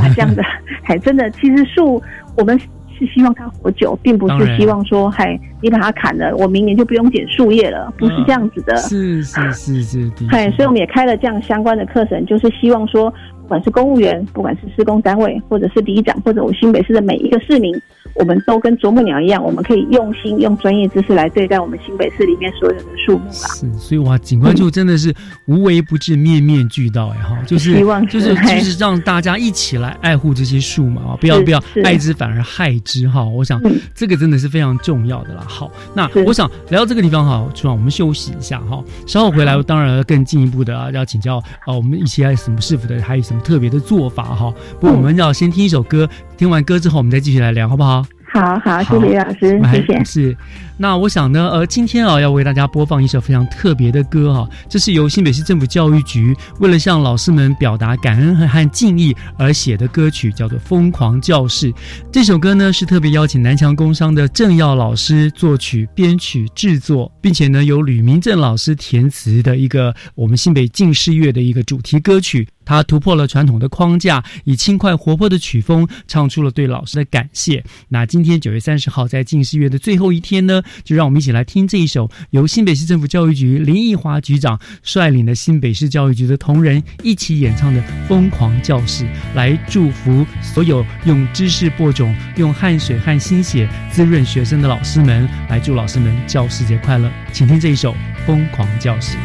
[0.00, 0.42] 啊，这样的，
[0.82, 2.00] 还真的，其实树
[2.36, 2.58] 我们。
[2.98, 8.76] 是希望它活久，并不是希望说，嗨，你把它砍了，我明年就不用剪树叶了，不是这样子的。
[8.76, 13.10] 是是是是的嗨，所以我们也开了这样相关的课程，就是希望说，
[13.42, 17.74] 不管是公务员，不管是施工单位，或者是里长，或者我新北市的每一个市民，
[18.18, 23.48] 我们都跟啄木鸟一样，我们可以用心用专业知识来对待我们新北市里面所有的树木啦。
[23.54, 25.14] 是，所以哇，景观就真的是
[25.44, 33.22] 无微不至，面面俱到哎哈， 就是希望就是就是让大家一起来爱护这些树嘛 啊，不要不要爱之反而害之哈。
[33.24, 35.44] 我想嗯这个真的是非常重要的啦。
[35.46, 41.36] 好，那我想来到这个地方哈，处长我们休息一下哈，稍后回来当然要更进一步的啊，要请教
[41.66, 44.54] 啊，我们一起来什么市府的还有什么特别的做法哈。
[44.80, 46.08] 不过我们要先听一首歌，
[46.38, 48.05] 听完歌之后我们再继续来聊，好不好？
[48.36, 50.04] 好好，谢谢老师谢谢。
[50.04, 50.36] 是，
[50.76, 61.72] 那我想呢，呃，今天啊，要为大家播放一首非常特别的歌哈、这是由新北市政府教育局为了向老师们表达感恩和和敬意而写的歌曲，叫做《疯狂教室》。
[62.12, 72.46] 这首歌呢是特别邀请南强工商的郑耀老师作曲、编曲、制作，并且呢由吕明正老师填词的一个我们新北进士乐的一个主题歌曲。
[72.66, 77.64] 他突破了传统的框架，以轻快活泼的曲风唱出了对老师的感谢。
[77.88, 89.04] 那今天九月三十号在近视月的最后一天呢，就让我们一起来听这一首由新北市政府教育局林奕华局长率领的新北市教育局的同仁一起演唱的《疯狂教室》，
[89.34, 97.08] 来祝福所有用知识播种、用汗水和心血滋润学生的老师们，来祝老师们教师节快乐。
[97.32, 97.92] 请听这一首
[98.26, 99.16] 《疯狂教室》。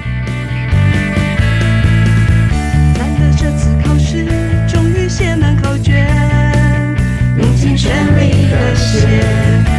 [8.52, 9.71] 感谢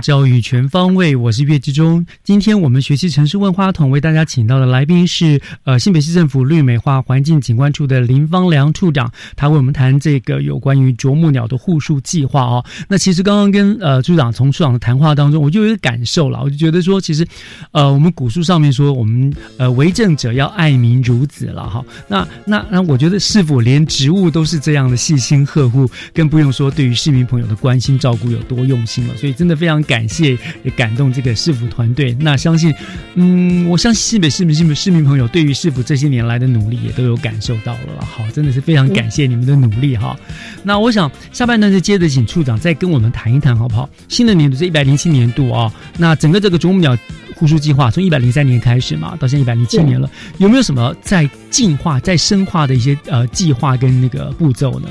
[0.00, 2.04] 教育全方位，我是岳志忠。
[2.22, 12.64] 今天我们学习城市万花筒为大家请到的来宾是呃新北市政府绿美化环境景观处的林芳良处长，他为我们谈这个有关于啄木鸟的护树计划哦。
[12.88, 17.26] 那其实刚刚跟呃处长从处长的谈话当中，我就有一个感受了，我就觉得说，其实
[17.72, 21.84] 呃我们古书上面说，我们呃为政者要爱民如子了哈。
[22.08, 29.16] 那那那我觉得是否连植物都是这样的细心呵护，更不用说对于市民朋友的关心照顾有多用心了。
[29.16, 32.16] 所以真的非常感谢，也感动这个市府团队。
[32.18, 32.74] 那相信，
[33.14, 38.04] 嗯，我相信新北市民、市民市民朋友对于市府这些年来的努力也都有感受到了。
[38.04, 40.18] 好，真的是非常感谢你们的努力哈。
[40.62, 43.88] 那我想下半段就接着请处长再跟我们谈一谈好不好？
[44.08, 46.96] 新的年度是一百零七年度啊、那整个这个啄木鸟
[47.36, 50.08] 护树计划从一百零三年开始嘛，到现在一百零七年了，
[50.38, 54.88] 有没有什么在进化、在深化的一些呃计划跟那个步骤呢？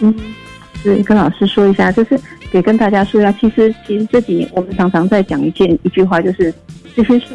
[0.00, 0.14] 嗯，
[0.82, 2.20] 是跟老师说一下，就是
[2.54, 6.54] 给跟大家说一下，其实其实这几年我们常常在讲一件一句话，就是
[6.94, 7.34] 这些树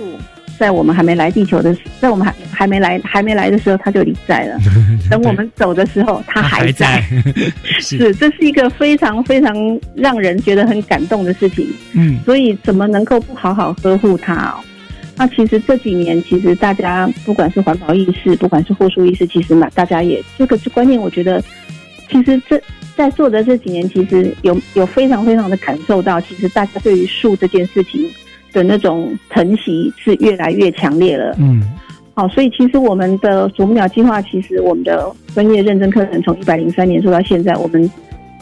[0.57, 4.57] 在我们还没来地球的时，在我们还还没来还没来的时候，它就离在了；
[5.11, 7.03] 等我们走的时候，它还在。
[7.81, 9.53] 是，这是一个非常非常
[9.93, 11.67] 让人觉得很感动的事情。
[11.91, 14.63] 嗯，所以怎么能够不好好呵护它哦？
[15.17, 21.43] 那其实这几年，其实大家不管是环保意识，不管是护树意识，其实嘛，大家也这个观念，我觉得
[22.09, 22.61] 其实这
[22.99, 28.05] 在做的这几年，其实有有非常非常的感受到，其实大家对于树这件事情
[28.51, 31.33] 的那种疼惜是越来越强烈了。
[31.39, 31.63] 嗯，
[32.13, 37.89] 好，所以其实我们的啄木鸟计划，其实我们的专业认证课程从一百零三年做到现在，我们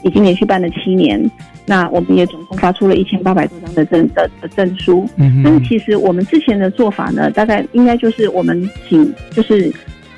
[0.04, 1.30] 已经连续办了七年。
[1.68, 5.08] 那我们也总共发出了一千八百多张的证的的证书。
[5.18, 9.72] 嗯但是其实我们之前的做法呢，大概应该就是我们请就是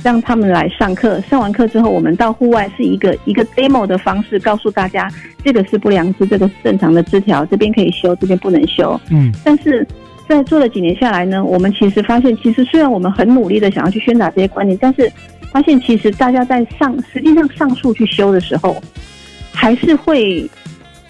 [0.03, 5.11] 让他们来上课，上完课之后，我们到户外是一个一个 demo 的方式，告诉大家
[5.43, 8.99] 这个是不良枝，这个是正常的枝条，这边可以修，这边不能修。
[9.09, 9.85] 嗯，但是
[10.27, 15.11] 在做了几年下来呢，我们其实发现，其实虽然我们很努力的想要去宣达这些观念，但是
[15.51, 18.75] 发现其实大家在上实际上上树去修的时候，
[19.51, 20.49] 还是会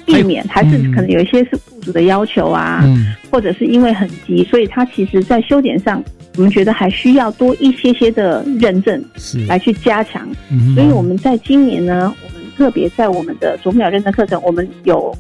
[0.06, 3.14] 避免，还是可能有一些是雇主的要求啊，嗯。
[3.32, 6.04] 或者是因为很急，所以他其实在修剪上，
[6.36, 10.28] 我们觉得还需要多一些些的认证是来去加强。
[10.52, 15.14] 嗯所以我们在今年呢，我们特别在我们的啄木鸟认证课程，我们有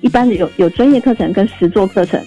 [0.00, 2.20] 一般的有有专业课程跟实作课程。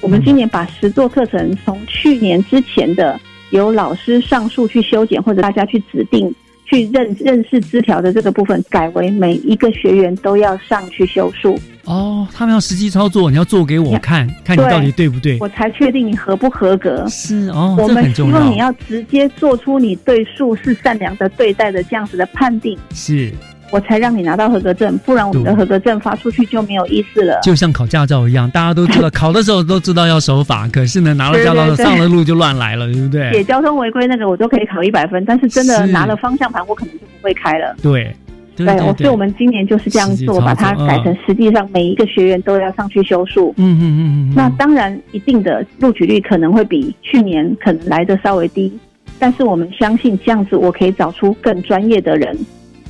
[0.00, 3.18] 我们今年把实作课程从去年之前的
[3.50, 6.34] 由老师上树去修剪，或者大家去指定
[6.64, 11.58] 去认认识枝条的这个部分，改为每一个学员都要上去修树。
[11.84, 15.36] 哦，他们要实际操作，你要做给我看，看你到底对不对？
[15.40, 17.06] 我才确定你合不合格。
[17.08, 18.56] 是哦，我们希望你。
[18.56, 23.30] 要直接做出你对树是善良的对待的这样子的判定，是，
[23.74, 27.40] 我才让你拿到合格证，不然我们的合格证发出去就没有意思了。
[27.42, 33.32] 就像考驾照一样，大家都知道， 考的时候都知道要守法，可是呢，拿了驾照上了路就乱来了，对不对？
[33.32, 37.74] 写交通违规那个我都可以考一百分，但是真的拿了方向盘，我可能就不会开了。
[37.82, 38.14] 对，
[38.54, 43.52] 对对所以我们今年就是这样做，把它改成实际上每一个学员都要上去修树。
[43.56, 44.00] 嗯嗯嗯
[44.30, 48.72] 嗯，那当然，一定的录取率可能会比去年可能来的稍微低，
[49.18, 52.38] 但是我们相信这样子，我可以找出更专业的人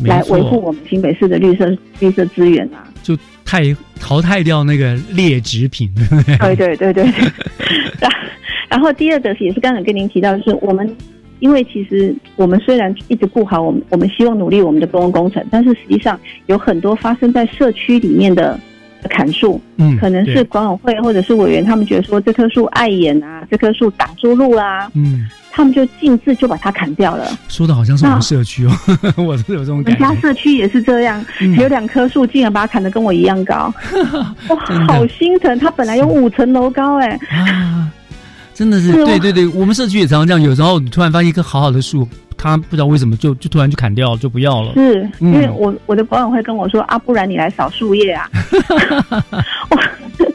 [0.02, 1.66] 来维护我们新北市的绿色
[2.00, 2.88] 绿色资源啊。
[3.02, 3.62] 就太
[4.00, 5.90] 淘汰掉那个劣质品，
[6.40, 7.04] 对对对对。
[8.00, 8.10] 然
[8.68, 10.96] 然后第二个也是刚才跟您提到，就是我们
[11.40, 18.58] 因为其实我们虽然一直顾好我们，我们希望努力我们的公共工程，但是实际上有很多发生在社区里面的
[19.08, 27.26] 砍树，嗯可能是管委会或者是委员，他们觉得说这棵树碍眼啊，这棵树挡住路啊，嗯，他们就径自就把它砍掉了。
[27.48, 28.72] 说的好像是我们社区哦，
[29.16, 30.14] 我是有这种我们家。
[30.20, 31.54] 社区也是这样，嗯。
[31.56, 33.72] 有两棵树竟然把它砍得跟我一样高，
[34.48, 34.56] 哇，
[34.88, 35.58] 好心疼！
[35.58, 37.90] 它本来有五层楼高哎、啊，
[38.54, 44.74] 真的是对对对，我们社区也常常这样，有时候你突然发现一棵好好的树，它不知道为什么就就突然就砍掉了，就不要了。
[44.74, 48.28] 是嗯因为我我的管委会跟我说啊，不然你来扫树叶啊。
[49.70, 49.82] 哇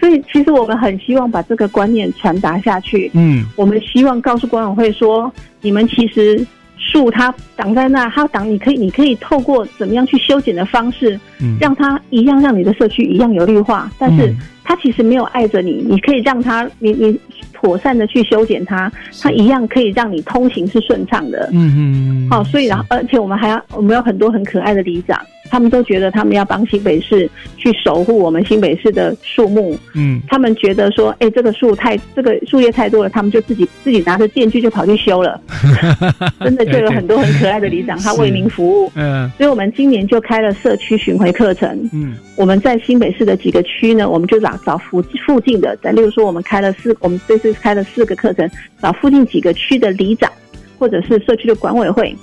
[0.00, 3.10] 所以其实我们很希望把这个观念传达下去。
[3.14, 5.32] 嗯，我们希望告诉管委会说，
[5.62, 6.46] 你们其实
[6.76, 17.18] 树它挡在那，它挡你可以你可以透过怎么样去修剪的方式，嗯让它一样让你的社区一样有绿化，但是嗯它其实没有碍着你，你可以让它你你
[17.64, 18.92] 妥善的去修剪它，
[19.22, 21.48] 它一样可以让你通行是顺畅的。
[21.50, 25.18] 嗯嗯，好、所以然后而且我们还要我们有很多很可爱的里长，
[25.50, 29.74] 他们都觉得他们要帮新北市去守护我们新北市的树木。
[29.94, 35.40] 嗯他们觉得说，哎，这个树太这个树叶太多了，他们就自己自己拿着电锯就跑去修了。
[36.44, 38.92] 真的就有很多很可爱的里长， 他为民服务。
[38.96, 41.88] 嗯所以我们今年就开了社区巡回课程。
[41.94, 48.50] 嗯我们在新北市的几个区呢，我们就找找附附近的，在例如说我们开了四，我们这次开了四个课程，
[48.82, 50.30] 找附近几个区的里长
[50.78, 52.14] 或者是社区的管委会，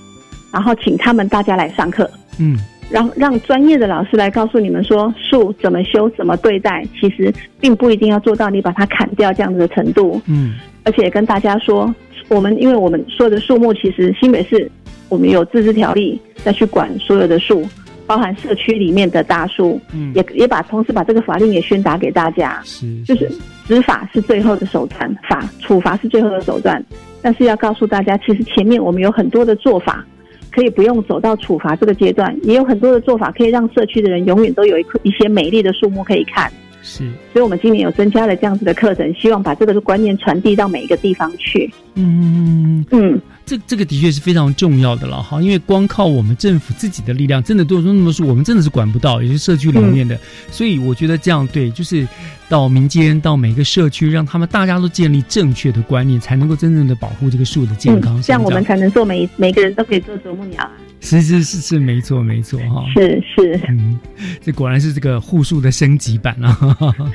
[0.52, 2.10] 然后请他们大家来上课，
[2.40, 2.58] 嗯。
[2.90, 10.22] 让让专业的老师来告诉你们说树怎么修、怎么对待，其实并不一定要做到你把它砍掉这样子的程度。
[10.26, 10.56] 嗯。
[10.84, 11.96] 而且跟大家说，
[12.28, 14.70] 我们因为我们所有的树木，其实新北市
[15.08, 17.66] 我们有自治条例再去管所有的树，
[18.12, 23.32] 包含社区里面的大叔，嗯也也把同时把这个法令也宣达给大家，是就是
[23.66, 26.84] 执法是最后的手段，法处罚是最后的手段，
[27.22, 30.06] 但是要告诉大家，其实前面我们有很多的做法。
[30.54, 36.52] 可以不用走到处罚这个阶段，也有很多的做法可以让社区的人永远都有一棵一些美丽的树木可以看。
[36.84, 41.72] 是所以，我们今年有增加了这样子的课程，希望把这个观念传递到每一个地方去。
[41.96, 43.18] 嗯嗯，
[43.52, 52.08] 这这个的确是非常重要的了哈，因为光靠我们政府自己的力量，真的多说那么说，我们真的是管不到，也是社区里面嗯的，所以我觉得这样对，就是
[52.48, 58.18] 到民间到每个社区，让他们大家都建立正确的观念，才能够真正的保护这个树的健康。
[58.18, 60.72] 嗯，这样我们才能做每每个人都可以做啄木鸟啊。
[61.02, 64.00] 是是是是，没错没错哈，是是，嗯，
[64.40, 66.56] 这果然是这个护树的升级版啊，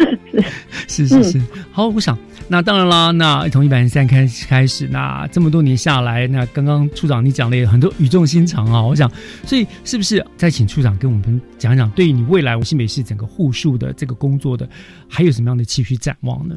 [0.89, 1.41] 是是是。
[1.71, 2.19] 好，我想
[2.49, 9.11] 那当然啦，那从一百零三开开始，那这么多年下来，那刚刚处长你讲的也很多语重心长啊，我想，
[9.45, 14.69] 所以是不是再请处长跟我们讲讲，对于你未来我新北市整个护树的这个工作的，
[15.09, 16.57] 还有什么样的期许展望呢？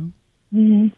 [0.51, 0.91] 嗯，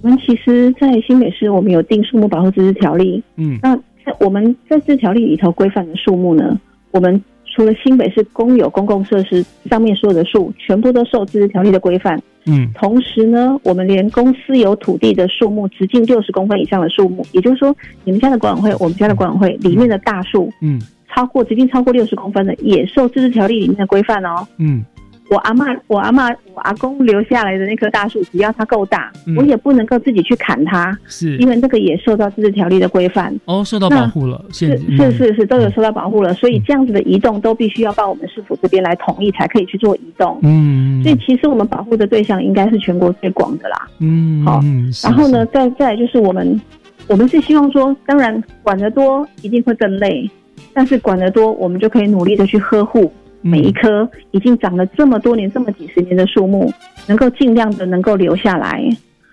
[0.00, 3.22] 我们其实，在新北市，我们有定树木保护自治条例。
[3.36, 6.60] 嗯，那在我们在自治条例里头规范的树木呢，
[6.90, 7.22] 我们
[7.54, 12.20] 除了新北市公有公共设施上面所有的树，全部都受自治条例的规范。
[12.46, 12.70] 嗯。
[12.74, 17.74] 同时呢，我们连公司有土地的树木，直径六十公分以上的树木，也就是说，
[18.04, 20.80] 你们家的管委会，我们家的管委会里面的大树，嗯。
[21.14, 24.44] 超过直径超过六十公分的，也受自治条例里面的规范哦。
[24.58, 24.84] 嗯
[25.30, 29.34] 我阿嬷、我阿嬷、我阿公留下来的那棵大树，只要它够大，嗯。
[29.36, 31.36] 我也不能够自己去砍它，是。
[31.38, 33.34] 因为那个也受到自治条例的规范。
[33.46, 40.38] 哦，受到保护了，是是是是，都有受到保护了，所以这样子的移动都必须要到我们市府这边来同意，才可以去做移动。
[40.42, 43.88] 嗯，所以其实我们保护的对象应该是全国最广的啦。
[44.00, 44.60] 嗯好
[45.02, 46.60] 然后呢，再再来就是我们，
[47.08, 50.30] 我们是希望说，当然管得多一定会更累，
[50.74, 53.10] 但是管得多，我们就可以努力的去呵护
[53.46, 56.72] 每一棵已经长了这么多年、这么几十年的树木，
[57.06, 58.82] 能够尽量的能够留下来。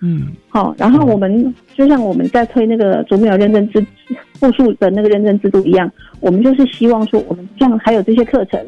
[0.02, 3.82] 嗯好，然后我们就像我们在推那个啄木鸟认证制
[4.34, 5.90] 复数的那个认证制度一样，
[6.20, 8.60] 我们就是希望说，我们这样还有这些课程，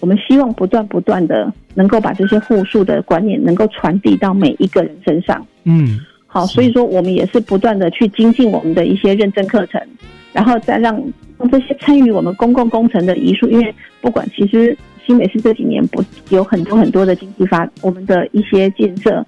[0.00, 5.46] 我们希望不断不断的能够把这些护树的观念能够传递到每一个人身上。
[5.64, 9.80] 嗯好，所以说我们也是不断的去精进我们的一些认证课程，
[10.32, 11.00] 然后再让让
[11.48, 14.76] 这些参与我们公共工程的遗术，因为不管其实
[15.06, 19.24] 新北市这几年不有很多很多的经济发，我们的一些建设。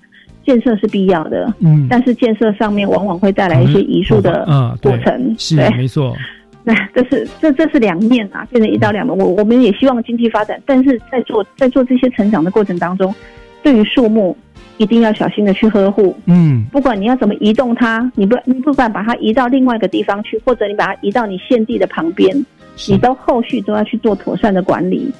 [0.46, 4.44] 建设是必要的，嗯但是建设上面往往会带来一些遗术的
[4.82, 6.14] 过程，是对，没错，
[6.62, 9.16] 那这是这这是两面啊，变成一刀两面。
[9.16, 13.14] 我我们也希望经济发展，但是在做在做这些成长的过程当中，
[13.62, 14.36] 对于树木
[14.76, 16.16] 一定要小心的去呵护。
[16.26, 22.34] 嗯，不管你要怎么移动它，你不你不管把它移到另外一个地方去，或者你把它移到你现地的旁边，
[22.88, 25.10] 你都后续都要去做妥善的管理。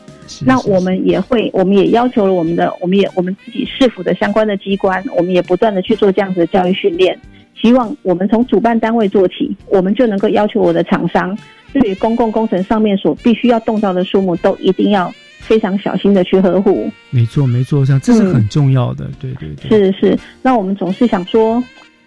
[0.45, 7.19] 那我们也会，我们也要求了我们的，我们也我们自己市府的相关的机关，我们也不断的去做这样子的教育训练。
[7.61, 11.37] 希望我们从主办单位做起，我们就能够要求我的厂商，
[11.73, 15.13] 对于公共工程上面所必须要动到的数目，都一定要
[15.47, 16.91] 非常小心的去呵护。
[17.11, 19.93] 没错，没错，像这是很重要的，对对对。
[19.93, 21.63] 是是，那我们总是想说，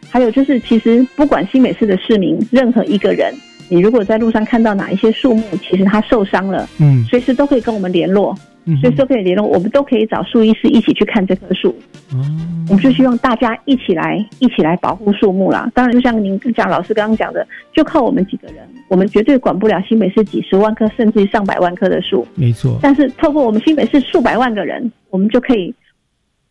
[0.10, 3.34] 还有就是，其实不管新北市的市民，任何一个人，
[3.70, 8.38] 你如果在路上看到哪一些树木，其实它受伤了，嗯，随时都可以跟我们联络。
[8.82, 11.70] 所以都可以联络，我们都可以找树医师一起去看这棵树。
[12.14, 12.20] 哦，
[12.70, 15.72] 我们就希望大家一起来，一起来保护树木啦。
[15.74, 22.28] 当然，就像您讲老师刚刚讲的，就靠我们几个人，我们绝对管不了新北市几十万棵甚至上百万棵的树。
[22.36, 22.78] 没错。
[22.82, 25.74] 但是透过我们新北市数百万个人，我们就可以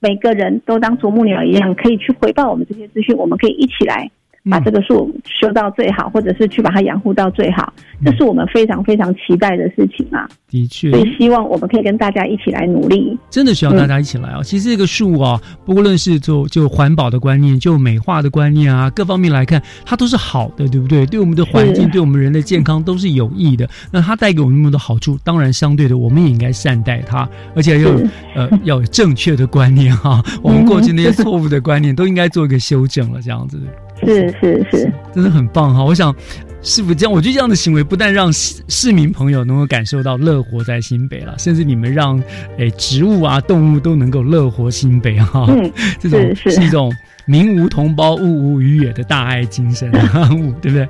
[0.01, 3.15] 每个人都当啄木鸟一样，可以去回报我们这些资讯。
[3.17, 4.11] 我们可以一起来。
[4.51, 7.73] 把这个树修到最好，或者是去把它养护到最好，
[8.05, 10.29] 这是我们非常非常期待的事情啊！
[10.49, 13.19] 的确，所以希望我们可以跟大家一起来努力。
[13.29, 14.41] 真的需要大家一起来啊！
[14.43, 21.05] 其实这个树啊，不论是就就环保的观念、就美化的观念啊，各方面来看，它都是好的，对不对？
[21.07, 23.69] 对我们的环境、对我们人的健康都是有益的。
[23.91, 28.01] 那它带给我们那么多好处，当然相对的，我们也应该善待它，而且要有
[28.37, 30.23] 呃 要有正确的观念哈。
[30.41, 33.61] 我们过去那些错误的观念都应该做一个修正了，这样子。
[34.05, 35.85] 是是是，真的很棒哈！
[35.85, 36.15] 我想，
[36.63, 42.23] 师傅这样，我觉得这样的行为不但让市市民朋友能够感受到乐活在新北了，甚至你们让
[42.59, 45.47] 诶植物啊、动物都能够乐活新北哈。
[45.49, 45.71] 嗯，
[46.01, 46.93] 这种是一种
[47.27, 49.91] 民无同胞、物无余也的大爱精神，
[50.63, 50.89] 对不对？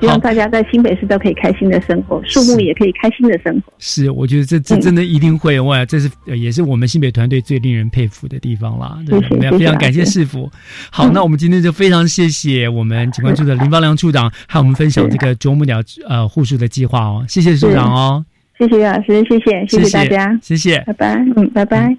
[0.00, 3.72] 希望大家在新北市都可以开心的生活，树木也可以开心的生活。
[3.78, 5.84] 是，我觉得这这真的一定会哇！
[5.84, 8.98] 这是也是我们新北团队最令人佩服的地方啦。
[9.06, 10.50] 谢谢，非常感谢师傅。
[10.90, 17.22] 好，那我们今天就非常谢谢我们警官处的林邦良处长，和我们分享这个啄木鸟呃护树的计划哦。
[17.28, 18.24] 谢谢处长哦，
[18.58, 21.94] 谢谢老师，谢谢谢谢大家，谢谢，拜拜，嗯，拜拜。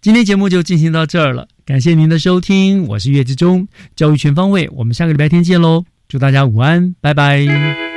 [0.00, 5.84] 今天节目就进行到这儿了，感谢您的收听，我是岳志忠，教育全方位，我们下个礼拜天见喽。
[6.08, 7.87] 祝大家午安，拜拜。